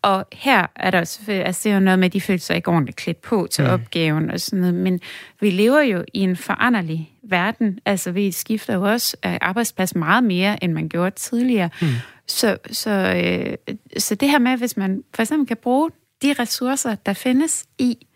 [0.03, 2.57] Og her er der selvfølgelig, altså det er jo noget med, at de føler sig
[2.57, 3.71] ikke ordentligt klædt på til mm.
[3.71, 5.01] opgaven og sådan noget, men
[5.41, 7.79] vi lever jo i en foranderlig verden.
[7.85, 11.71] Altså vi skifter jo også arbejdsplads meget mere, end man gjorde tidligere.
[11.83, 11.89] Mm.
[12.27, 15.91] Så, så, øh, så det her med, hvis man for eksempel kan bruge
[16.23, 18.07] de ressourcer, der findes i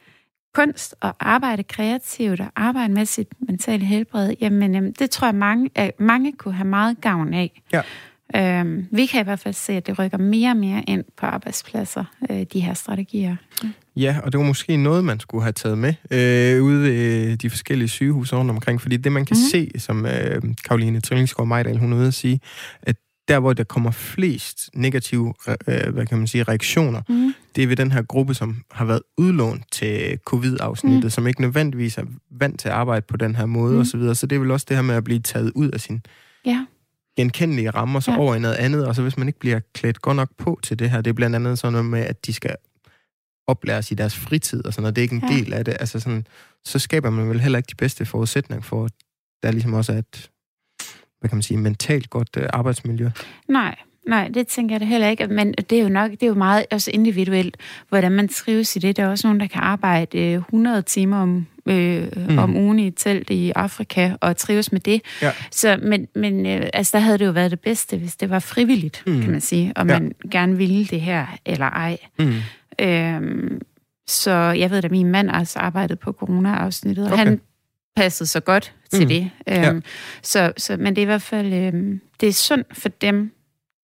[0.55, 5.35] kunst og arbejde kreativt og arbejde med sit mentale helbred, jamen, jamen det tror jeg,
[5.35, 7.63] mange, mange kunne have meget gavn af.
[7.73, 7.83] Ja.
[8.37, 11.27] Øhm, vi kan i hvert fald se, at det rykker mere og mere ind på
[11.27, 13.37] arbejdspladser, øh, de her strategier.
[13.97, 17.51] Ja, og det var måske noget, man skulle have taget med øh, ude ved de
[17.51, 19.51] forskellige sygehuse rundt omkring, fordi det, man kan mm.
[19.51, 22.41] se, som øh, Karoline Trillingsgaard Majdal, hun er ude at sige,
[22.83, 22.97] at
[23.29, 27.35] der, hvor der kommer flest negative øh, hvad kan man sige, reaktioner, mm.
[27.57, 31.11] det er ved den her gruppe, som har været udlånt til covid-afsnittet, mm.
[31.11, 33.81] som ikke nødvendigvis er vant til at arbejde på den her måde mm.
[33.81, 33.87] osv.
[33.87, 34.15] Så, videre.
[34.15, 36.01] så det er vel også det her med at blive taget ud af sin
[36.45, 36.67] ja
[37.17, 38.19] genkendelige rammer, så ja.
[38.19, 40.79] over i noget andet, og så hvis man ikke bliver klædt godt nok på til
[40.79, 42.57] det her, det er blandt andet sådan noget med, at de skal
[43.47, 45.37] oplæres i deres fritid og sådan noget, det er ikke en ja.
[45.37, 46.27] del af det, altså sådan,
[46.65, 48.93] så skaber man vel heller ikke de bedste forudsætninger for, at
[49.43, 50.31] der ligesom også er et,
[51.21, 53.11] hvad kan man sige, mentalt godt uh, arbejdsmiljø.
[53.49, 53.77] Nej,
[54.07, 55.27] Nej, det tænker jeg det heller ikke.
[55.27, 57.57] Men det er jo nok det er jo meget også individuelt,
[57.89, 58.97] hvordan man trives i det.
[58.97, 62.39] Der er også nogen, der kan arbejde 100 øh, timer om, øh, mm.
[62.39, 65.03] om ugen i et telt i Afrika og trives med det.
[65.23, 65.31] Ja.
[65.51, 68.39] Så, men men øh, altså, der havde det jo været det bedste, hvis det var
[68.39, 69.21] frivilligt, mm.
[69.21, 70.29] kan man sige, og man ja.
[70.31, 71.99] gerne ville det her eller ej.
[72.19, 72.35] Mm.
[72.79, 73.61] Øhm,
[74.07, 77.25] så jeg ved at min mand også arbejdede på corona-afsnittet, og okay.
[77.25, 77.41] han
[77.97, 79.09] passet så godt til mm.
[79.09, 79.31] det.
[79.49, 79.81] Øhm, ja.
[80.23, 83.33] så, så, men det er i hvert fald øhm, det er synd for dem,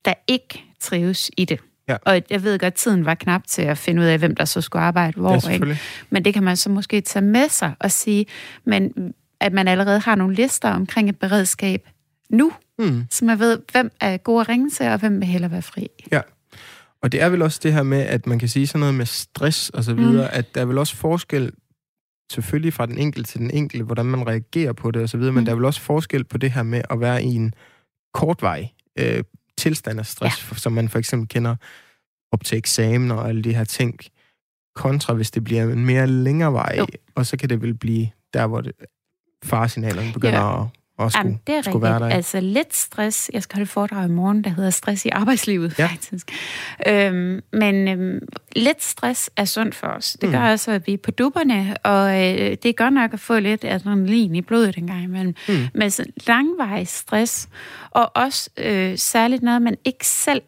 [0.04, 1.60] der ikke trives i det.
[1.88, 1.96] Ja.
[2.02, 4.44] Og jeg ved godt, at tiden var knap til at finde ud af, hvem der
[4.44, 5.48] så skulle arbejde hvor.
[5.48, 5.78] Ja, ikke?
[6.10, 8.26] Men det kan man så måske tage med sig og sige,
[8.64, 11.88] men at man allerede har nogle lister omkring et beredskab
[12.30, 13.04] nu, mm.
[13.10, 15.88] så man ved, hvem er god at ringe til, og hvem vil hellere være fri.
[16.12, 16.20] Ja.
[17.02, 19.06] Og det er vel også det her med, at man kan sige sådan noget med
[19.06, 20.38] stress og så videre, mm.
[20.38, 21.52] at der er vel også forskel
[22.32, 25.30] selvfølgelig fra den enkelte til den enkelte, hvordan man reagerer på det og så videre,
[25.30, 25.34] mm.
[25.34, 27.54] men der er vel også forskel på det her med at være i en
[28.14, 28.68] kortvej
[28.98, 29.24] øh,
[29.58, 30.56] tilstand af stress, ja.
[30.56, 31.56] som man for eksempel kender
[32.32, 33.98] op til eksamen og alle de her ting,
[34.74, 36.86] kontra hvis det bliver en mere længere vej, jo.
[37.14, 38.72] og så kan det vel blive der, hvor det,
[39.44, 40.62] faresignalerne begynder ja.
[40.62, 40.68] at
[40.98, 42.08] og skulle, Jamen, det er skulle være der.
[42.08, 43.30] Altså lidt stress.
[43.32, 45.86] Jeg skal holde foredrag i morgen, der hedder stress i arbejdslivet, ja.
[45.86, 46.32] faktisk.
[46.86, 50.16] Øhm, men øhm, lidt stress er sundt for os.
[50.20, 50.32] Det mm.
[50.32, 53.38] gør også, at vi er på dupperne, og øh, det er godt nok at få
[53.38, 55.34] lidt adrenalin i blodet en gang imellem.
[55.48, 55.54] Mm.
[55.74, 57.48] Men så langvarig stress,
[57.90, 60.42] og også øh, særligt noget, man ikke selv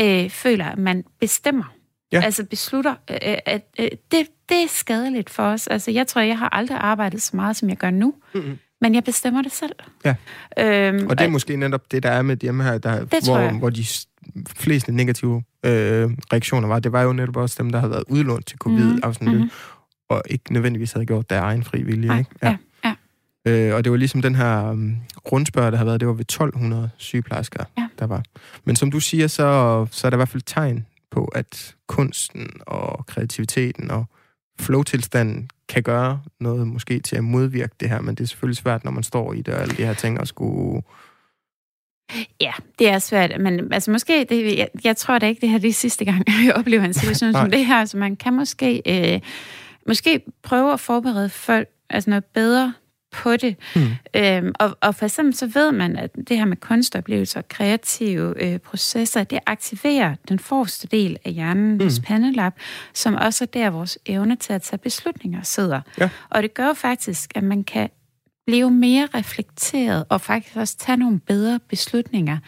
[0.00, 1.74] øh, føler, at man bestemmer.
[2.12, 2.22] Ja.
[2.24, 5.66] Altså beslutter, øh, at øh, det, det er skadeligt for os.
[5.66, 8.14] Altså jeg tror, jeg har aldrig arbejdet så meget, som jeg gør nu.
[8.34, 9.72] Mm-hmm men jeg bestemmer det selv.
[10.04, 10.14] Ja.
[10.58, 13.70] Øhm, og det er måske netop det, der er med dem her, der, hvor, hvor
[13.70, 13.84] de
[14.56, 16.78] fleste negative øh, reaktioner var.
[16.78, 19.00] Det var jo netop også dem, der havde været udlånt til covid, mm.
[19.02, 19.50] og, sådan mm.
[20.08, 22.08] og ikke nødvendigvis havde gjort deres egen fri vilje.
[22.08, 22.30] Nej, ikke?
[22.42, 22.56] Ja.
[22.84, 22.94] ja.
[23.46, 24.96] Øh, og det var ligesom den her um,
[25.32, 27.88] rundspørg, der har været, det var ved 1200 sygeplejersker, ja.
[27.98, 28.22] der var.
[28.64, 32.50] Men som du siger, så, så er der i hvert fald tegn på, at kunsten
[32.66, 34.06] og kreativiteten og
[34.60, 38.84] flow-tilstanden kan gøre noget måske til at modvirke det her, men det er selvfølgelig svært,
[38.84, 40.82] når man står i det og alle de her ting og skulle...
[42.40, 45.58] Ja, det er svært, men altså måske, det, jeg, jeg tror da ikke, det her
[45.58, 48.82] det er sidste gang, jeg oplever en situation som det her, så man kan måske,
[48.86, 49.20] øh,
[49.86, 52.74] måske prøve at forberede folk altså noget bedre
[53.10, 53.56] på det.
[53.76, 53.90] Mm.
[54.16, 58.44] Øhm, og, og for eksempel så ved man, at det her med kunstoplevelser og kreative
[58.44, 62.04] øh, processer, det aktiverer den forreste del af hjernens mm.
[62.04, 62.52] pandelab,
[62.94, 65.80] som også er der, vores evne til at tage beslutninger sidder.
[66.00, 66.08] Ja.
[66.30, 67.88] Og det gør faktisk, at man kan
[68.46, 72.38] blive mere reflekteret og faktisk også tage nogle bedre beslutninger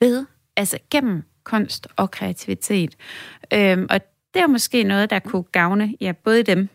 [0.00, 2.96] ved, altså gennem kunst og kreativitet.
[3.52, 4.00] Øhm, og
[4.34, 6.68] det er måske noget, der kunne gavne ja, både dem,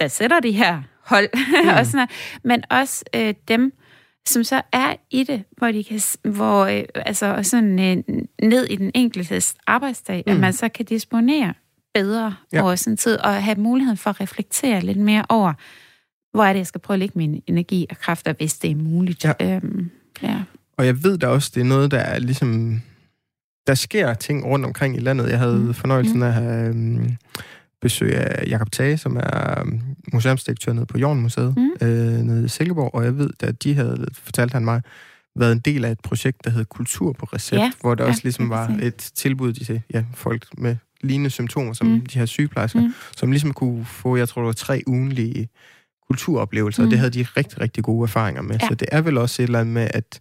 [0.00, 1.28] der sætter de her hold,
[1.64, 1.68] mm.
[1.68, 2.08] og sådan
[2.44, 3.72] men også øh, dem,
[4.26, 7.96] som så er i det, hvor de kan, hvor, øh, altså sådan øh,
[8.42, 10.32] ned i den enkeltes arbejdsdag, mm.
[10.32, 11.54] at man så kan disponere
[11.94, 12.62] bedre ja.
[12.62, 15.52] over sådan tid, og have muligheden for at reflektere lidt mere over,
[16.32, 18.76] hvor er det, jeg skal prøve at lægge min energi og kræfter, hvis det er
[18.76, 19.24] muligt.
[19.24, 19.32] Ja.
[19.40, 19.90] Øhm,
[20.22, 20.42] ja.
[20.76, 22.80] Og jeg ved da også, det er noget, der er ligesom...
[23.66, 25.30] Der sker ting rundt omkring i landet.
[25.30, 25.74] Jeg havde mm.
[25.74, 26.22] fornøjelsen mm.
[26.22, 26.68] af at have...
[26.68, 27.16] Øhm,
[27.82, 29.80] besøg af Jakob Tage, som er um,
[30.12, 31.86] museumsdirektør nede på Jornmuseet mm.
[31.86, 34.82] øh, nede i Silkeborg, og jeg ved, at de havde, fortalt han mig,
[35.36, 37.72] været en del af et projekt, der hed Kultur på recept, ja.
[37.80, 41.86] hvor der ja, også ligesom var et tilbud til ja, folk med lignende symptomer, som
[41.86, 42.06] mm.
[42.06, 42.94] de her sygeplejersker, mm.
[43.16, 45.48] som ligesom kunne få, jeg tror, det var tre ugenlige
[46.08, 46.86] kulturoplevelser, mm.
[46.86, 48.58] og det havde de rigtig, rigtig gode erfaringer med.
[48.62, 48.68] Ja.
[48.68, 50.20] Så det er vel også et eller andet med, at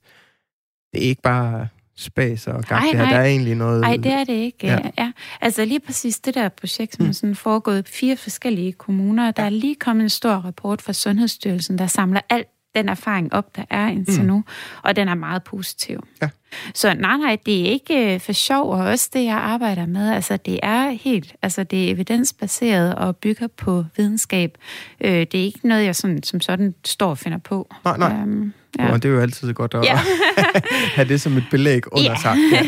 [0.94, 2.84] det ikke bare spas og gang.
[2.84, 3.10] det her.
[3.10, 3.82] Der er egentlig noget...
[3.82, 4.68] Nej, det er det ikke.
[4.68, 4.80] Ja.
[4.98, 5.12] ja.
[5.42, 7.10] Altså lige præcis det der projekt, som mm.
[7.10, 9.50] er sådan foregået i fire forskellige kommuner, der ja.
[9.50, 13.64] er lige kommet en stor rapport fra Sundhedsstyrelsen, der samler alt den erfaring op, der
[13.70, 14.28] er indtil mm.
[14.28, 14.44] nu,
[14.84, 16.04] og den er meget positiv.
[16.22, 16.30] Ja.
[16.74, 20.12] Så nej, nej, det er ikke øh, for sjov, og også det, jeg arbejder med,
[20.12, 24.58] altså det er helt, altså det er evidensbaseret og bygger på videnskab.
[25.02, 27.74] Øh, det er ikke noget, jeg sådan, som sådan står og finder på.
[27.86, 28.12] Nej, nej.
[28.12, 28.92] Øhm, ja.
[28.92, 30.00] Og det er jo altid godt at ja.
[30.96, 32.18] have det som et belæg under ja.
[32.22, 32.38] sig.
[32.54, 32.62] Ja.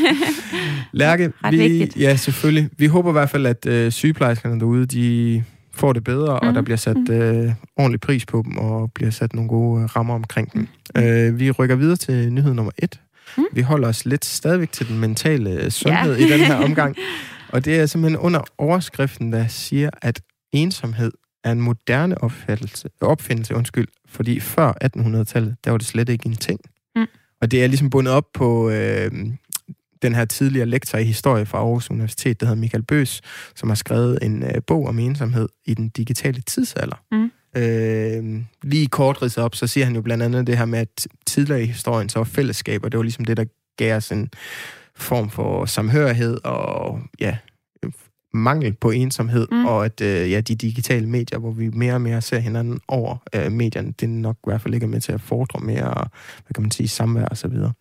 [0.91, 2.70] Lærke, vi, ja selvfølgelig.
[2.78, 5.43] Vi håber i hvert fald, at øh, sygeplejerskerne derude, de
[5.74, 6.47] får det bedre, mm.
[6.47, 6.66] og der mm.
[6.66, 7.14] bliver sat mm.
[7.14, 10.68] øh, ordentlig pris på dem, og bliver sat nogle gode øh, rammer omkring dem.
[10.95, 11.01] Mm.
[11.01, 12.99] Øh, vi rykker videre til nyhed nummer et.
[13.38, 13.43] Mm.
[13.54, 16.26] Vi holder os lidt stadigvæk til den mentale øh, sundhed ja.
[16.26, 16.95] i den her omgang.
[17.49, 21.12] Og det er simpelthen under overskriften, der siger, at ensomhed
[21.43, 26.36] er en moderne opfattelse, opfindelse, undskyld, fordi før 1800-tallet, der var det slet ikke en
[26.36, 26.59] ting.
[26.95, 27.05] Mm.
[27.41, 29.11] Og det er ligesom bundet op på øh,
[30.01, 33.22] den her tidligere lektor i historie fra Aarhus Universitet, der hedder Michael Bøs,
[33.55, 37.03] som har skrevet en øh, bog om ensomhed i den digitale tidsalder.
[37.11, 37.32] Mm.
[37.61, 41.07] Øh, lige kort ridset op, så siger han jo blandt andet det her med, at
[41.26, 43.45] tidligere i historien, så var fællesskaber, det var ligesom det, der
[43.78, 44.30] gav os en
[44.95, 47.38] form for samhørighed og ja,
[48.34, 49.66] mangel på ensomhed, mm.
[49.66, 53.18] og at øh, ja, de digitale medier, hvor vi mere og mere ser hinanden over
[53.36, 55.94] øh, medierne, det nok i hvert fald ikke er med til at fordre mere,
[56.46, 57.72] hvad kan man sige, samvær og så videre.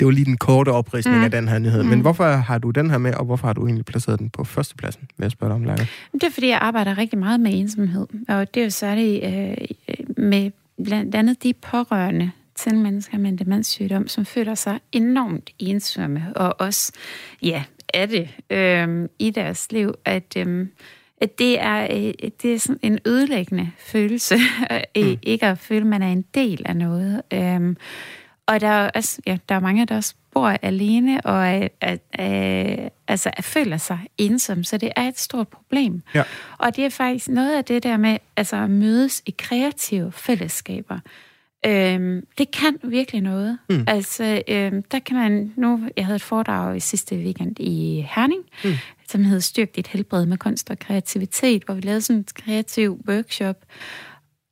[0.00, 1.24] Det var lige den korte opridsning mm.
[1.24, 1.82] af den her nyhed.
[1.82, 2.00] Men mm.
[2.00, 5.02] hvorfor har du den her med, og hvorfor har du egentlig placeret den på førstepladsen,
[5.16, 5.88] vil jeg spørge dig om, Lærke?
[6.12, 9.56] Det er, fordi jeg arbejder rigtig meget med ensomhed, og det er jo særligt øh,
[10.16, 10.50] med
[10.84, 16.60] blandt andet de pårørende til mennesker med en demenssygdom, som føler sig enormt ensomme, og
[16.60, 16.92] også,
[17.42, 17.62] ja,
[17.94, 20.66] er det øh, i deres liv, at, øh,
[21.20, 24.36] at det er, øh, det er sådan en ødelæggende følelse,
[24.96, 25.18] mm.
[25.22, 27.22] ikke at føle, at man er en del af noget.
[27.32, 27.76] Øh,
[28.46, 31.96] og der er, også, ja, der er mange, der også bor alene og er, er,
[32.12, 36.02] er, altså, er, føler sig ensom, så det er et stort problem.
[36.14, 36.22] Ja.
[36.58, 40.98] Og det er faktisk noget af det der med altså, at mødes i kreative fællesskaber.
[41.66, 43.58] Øhm, det kan virkelig noget.
[43.70, 43.84] Mm.
[43.86, 45.80] Altså, øhm, der kan man nu...
[45.96, 48.72] Jeg havde et foredrag i sidste weekend i Herning, mm.
[49.08, 53.00] som hed Styrk dit helbred med kunst og kreativitet, hvor vi lavede sådan en kreativ
[53.08, 53.56] workshop.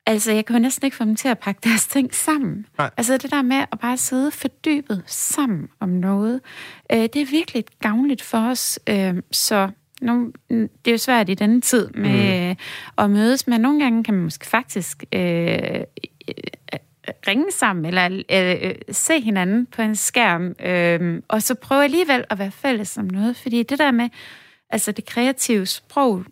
[0.05, 2.65] Altså, jeg jo næsten ikke få dem til at pakke deres ting sammen.
[2.77, 2.89] Nej.
[2.97, 6.41] Altså, det der med at bare sidde fordybet sammen om noget,
[6.91, 8.79] øh, det er virkelig et gavnligt for os.
[8.89, 9.69] Øh, så
[10.01, 12.55] nu, det er jo svært i denne tid med mm.
[12.97, 15.81] at mødes, men nogle gange kan man måske faktisk øh,
[17.27, 22.39] ringe sammen, eller øh, se hinanden på en skærm, øh, og så prøve alligevel at
[22.39, 24.09] være fælles om noget, fordi det der med,
[24.69, 26.23] altså det kreative sprog,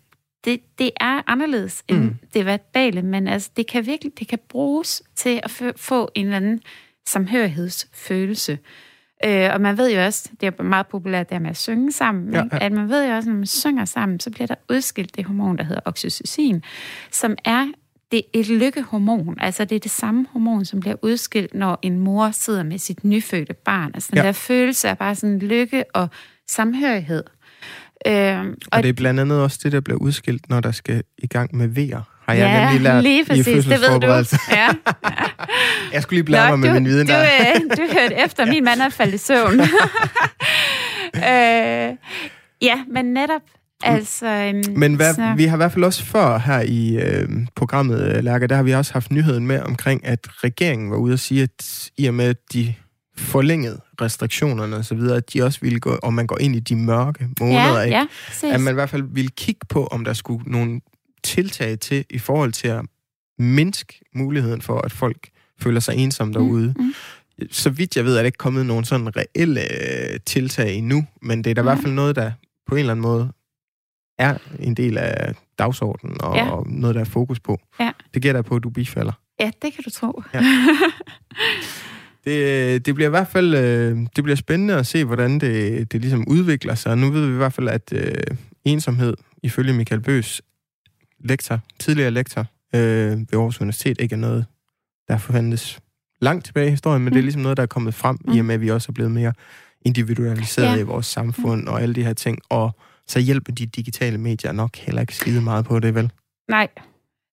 [0.44, 2.16] det, det er anderledes end mm.
[2.34, 6.36] det verbale, men altså, det kan virkelig det kan bruges til at få en eller
[6.36, 6.60] anden
[7.06, 8.58] samhørighedsfølelse.
[9.24, 12.32] Øh, og man ved jo også, det er meget populært der med at synge sammen,
[12.32, 12.58] ja, ja.
[12.60, 15.58] at man ved jo også, når man synger sammen, så bliver der udskilt det hormon,
[15.58, 16.62] der hedder oxytocin,
[17.10, 17.66] som er
[18.12, 19.36] det er et lykkehormon.
[19.40, 23.04] Altså, det er det samme hormon, som bliver udskilt, når en mor sidder med sit
[23.04, 23.90] nyfødte barn.
[23.94, 24.24] Altså, den ja.
[24.24, 26.08] der følelse af bare sådan lykke og
[26.48, 27.24] samhørighed.
[28.06, 31.02] Øh, og, og det er blandt andet også det, der bliver udskilt, når der skal
[31.18, 32.02] i gang med vejer.
[32.26, 34.06] Har jeg ja, nemlig lært lige præcis, i det ved du.
[34.56, 34.68] Ja.
[35.92, 37.58] jeg skulle lige blære mig med du, min viden du, der.
[37.58, 39.60] du, du hørte efter, min mand er faldet i søvn.
[41.14, 41.96] øh,
[42.62, 43.42] ja, men netop
[43.82, 45.34] Altså, øhm, Men hvad, så...
[45.36, 48.74] vi har i hvert fald også før her i øh, programmet, Lærke, der har vi
[48.74, 52.24] også haft nyheden med omkring, at regeringen var ude og sige, at i og med,
[52.24, 52.74] at de
[53.16, 56.60] forlængede restriktionerne og så videre, at de også ville gå, og man går ind i
[56.60, 57.96] de mørke måneder, ja, ikke?
[58.42, 60.80] Ja, at man i hvert fald ville kigge på, om der skulle nogle
[61.24, 62.80] tiltag til i forhold til at
[63.38, 65.28] mindske muligheden for, at folk
[65.60, 66.74] føler sig ensomme derude.
[66.78, 66.92] Mm, mm.
[67.50, 71.44] Så vidt jeg ved, er der ikke kommet nogen sådan reelle øh, tiltag endnu, men
[71.44, 71.68] det er da mm.
[71.68, 72.32] i hvert fald noget, der
[72.68, 73.32] på en eller anden måde
[74.18, 76.50] er en del af dagsordenen og, ja.
[76.50, 77.58] og noget, der er fokus på.
[77.80, 77.92] Ja.
[78.14, 79.12] Det gætter jeg på, at du bifalder.
[79.40, 80.22] Ja, det kan du tro.
[80.34, 80.42] Ja.
[82.24, 86.00] det, det bliver i hvert fald øh, det bliver spændende at se, hvordan det, det
[86.00, 86.98] ligesom udvikler sig.
[86.98, 90.42] Nu ved vi i hvert fald, at øh, ensomhed, ifølge Michael Bøs,
[91.20, 94.46] lektor, tidligere lektor øh, ved Aarhus Universitet, ikke er noget,
[95.08, 95.80] der forventes
[96.20, 97.12] langt tilbage i historien, men mm.
[97.12, 97.26] det er mm.
[97.26, 98.32] ligesom noget, der er kommet frem, mm.
[98.32, 99.32] i og med, at vi også er blevet mere
[99.84, 100.80] individualiseret ja.
[100.80, 101.68] i vores samfund mm.
[101.68, 102.38] og alle de her ting.
[102.48, 102.76] Og
[103.06, 106.10] så hjælper de digitale medier nok heller ikke skide meget på det, vel?
[106.48, 106.68] Nej.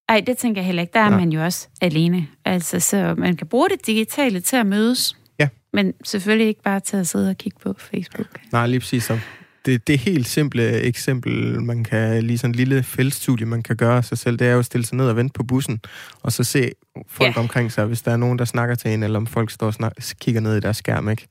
[0.09, 0.93] Ej, det tænker jeg heller ikke.
[0.93, 1.17] Der er ja.
[1.17, 2.27] man jo også alene.
[2.45, 5.17] Altså, så man kan bruge det digitale til at mødes.
[5.39, 5.47] Ja.
[5.73, 8.27] Men selvfølgelig ikke bare til at sidde og kigge på Facebook.
[8.51, 9.03] Nej, lige præcis.
[9.03, 9.19] Så
[9.65, 14.03] det, det helt simple eksempel, man kan, lige sådan en lille feltstudie, man kan gøre
[14.03, 15.79] sig selv, det er jo at stille sig ned og vente på bussen,
[16.21, 16.71] og så se
[17.07, 17.41] folk ja.
[17.41, 19.73] omkring sig, hvis der er nogen, der snakker til en, eller om folk står og
[19.73, 21.27] snak, kigger ned i deres skærm, ikke?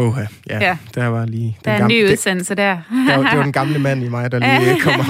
[0.00, 0.58] Åh, ja.
[0.60, 0.78] ja.
[0.94, 1.44] Der var lige...
[1.44, 2.74] Den der er gamle, en ny udsendelse der.
[3.08, 5.04] Det, var, det var den gamle mand i mig, der lige kommer.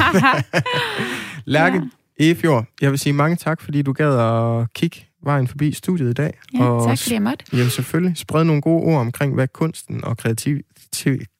[1.44, 1.82] Lærke
[2.20, 2.30] ja.
[2.30, 6.12] Efjord, jeg vil sige mange tak, fordi du gad at kigge vejen forbi studiet i
[6.12, 6.38] dag.
[6.54, 7.44] Ja, og, tak fordi jeg måtte.
[7.52, 8.16] Jamen selvfølgelig.
[8.16, 10.58] Spred nogle gode ord omkring, hvad kunsten og kreativ,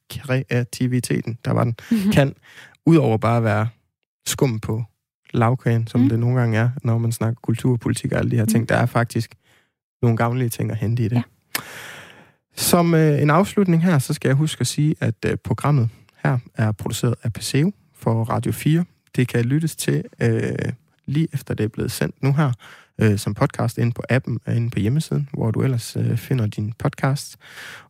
[0.09, 2.11] kreativiteten, der var den, mm-hmm.
[2.11, 2.35] kan.
[2.85, 3.67] Udover bare at være
[4.25, 4.83] skum på
[5.33, 6.09] lavkagen, som mm.
[6.09, 8.49] det nogle gange er, når man snakker kulturpolitik og alle de her mm.
[8.49, 8.69] ting.
[8.69, 9.35] Der er faktisk
[10.01, 11.15] nogle gavnlige ting at hente i det.
[11.15, 11.21] Ja.
[12.55, 15.89] Som øh, en afslutning her, så skal jeg huske at sige, at øh, programmet
[16.23, 18.85] her er produceret af PCU for Radio 4.
[19.15, 20.71] Det kan lyttes til øh,
[21.05, 22.51] lige efter det er blevet sendt nu her,
[23.01, 26.47] øh, som podcast inde på appen og inde på hjemmesiden, hvor du ellers øh, finder
[26.47, 27.37] din podcast.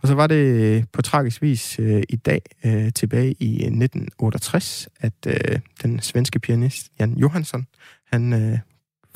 [0.02, 3.68] Og så var det øh, på tragisk vis øh, i dag, øh, tilbage i øh,
[3.68, 7.68] 1968, at øh, den svenske pianist Jan Johansson,
[8.12, 8.60] han øh,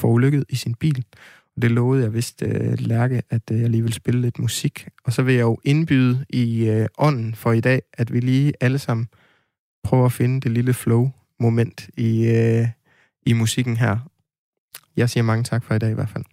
[0.03, 1.05] ulykket i sin bil
[1.61, 4.87] det lovede jeg vist uh, Lærke, at uh, jeg lige vil spille lidt musik.
[5.05, 8.53] Og så vil jeg jo indbyde i uh, ånden for i dag, at vi lige
[8.61, 9.07] alle sammen
[9.83, 12.67] prøver at finde det lille flow-moment i, uh,
[13.25, 13.97] i musikken her.
[14.95, 16.25] Jeg siger mange tak for i dag i hvert fald.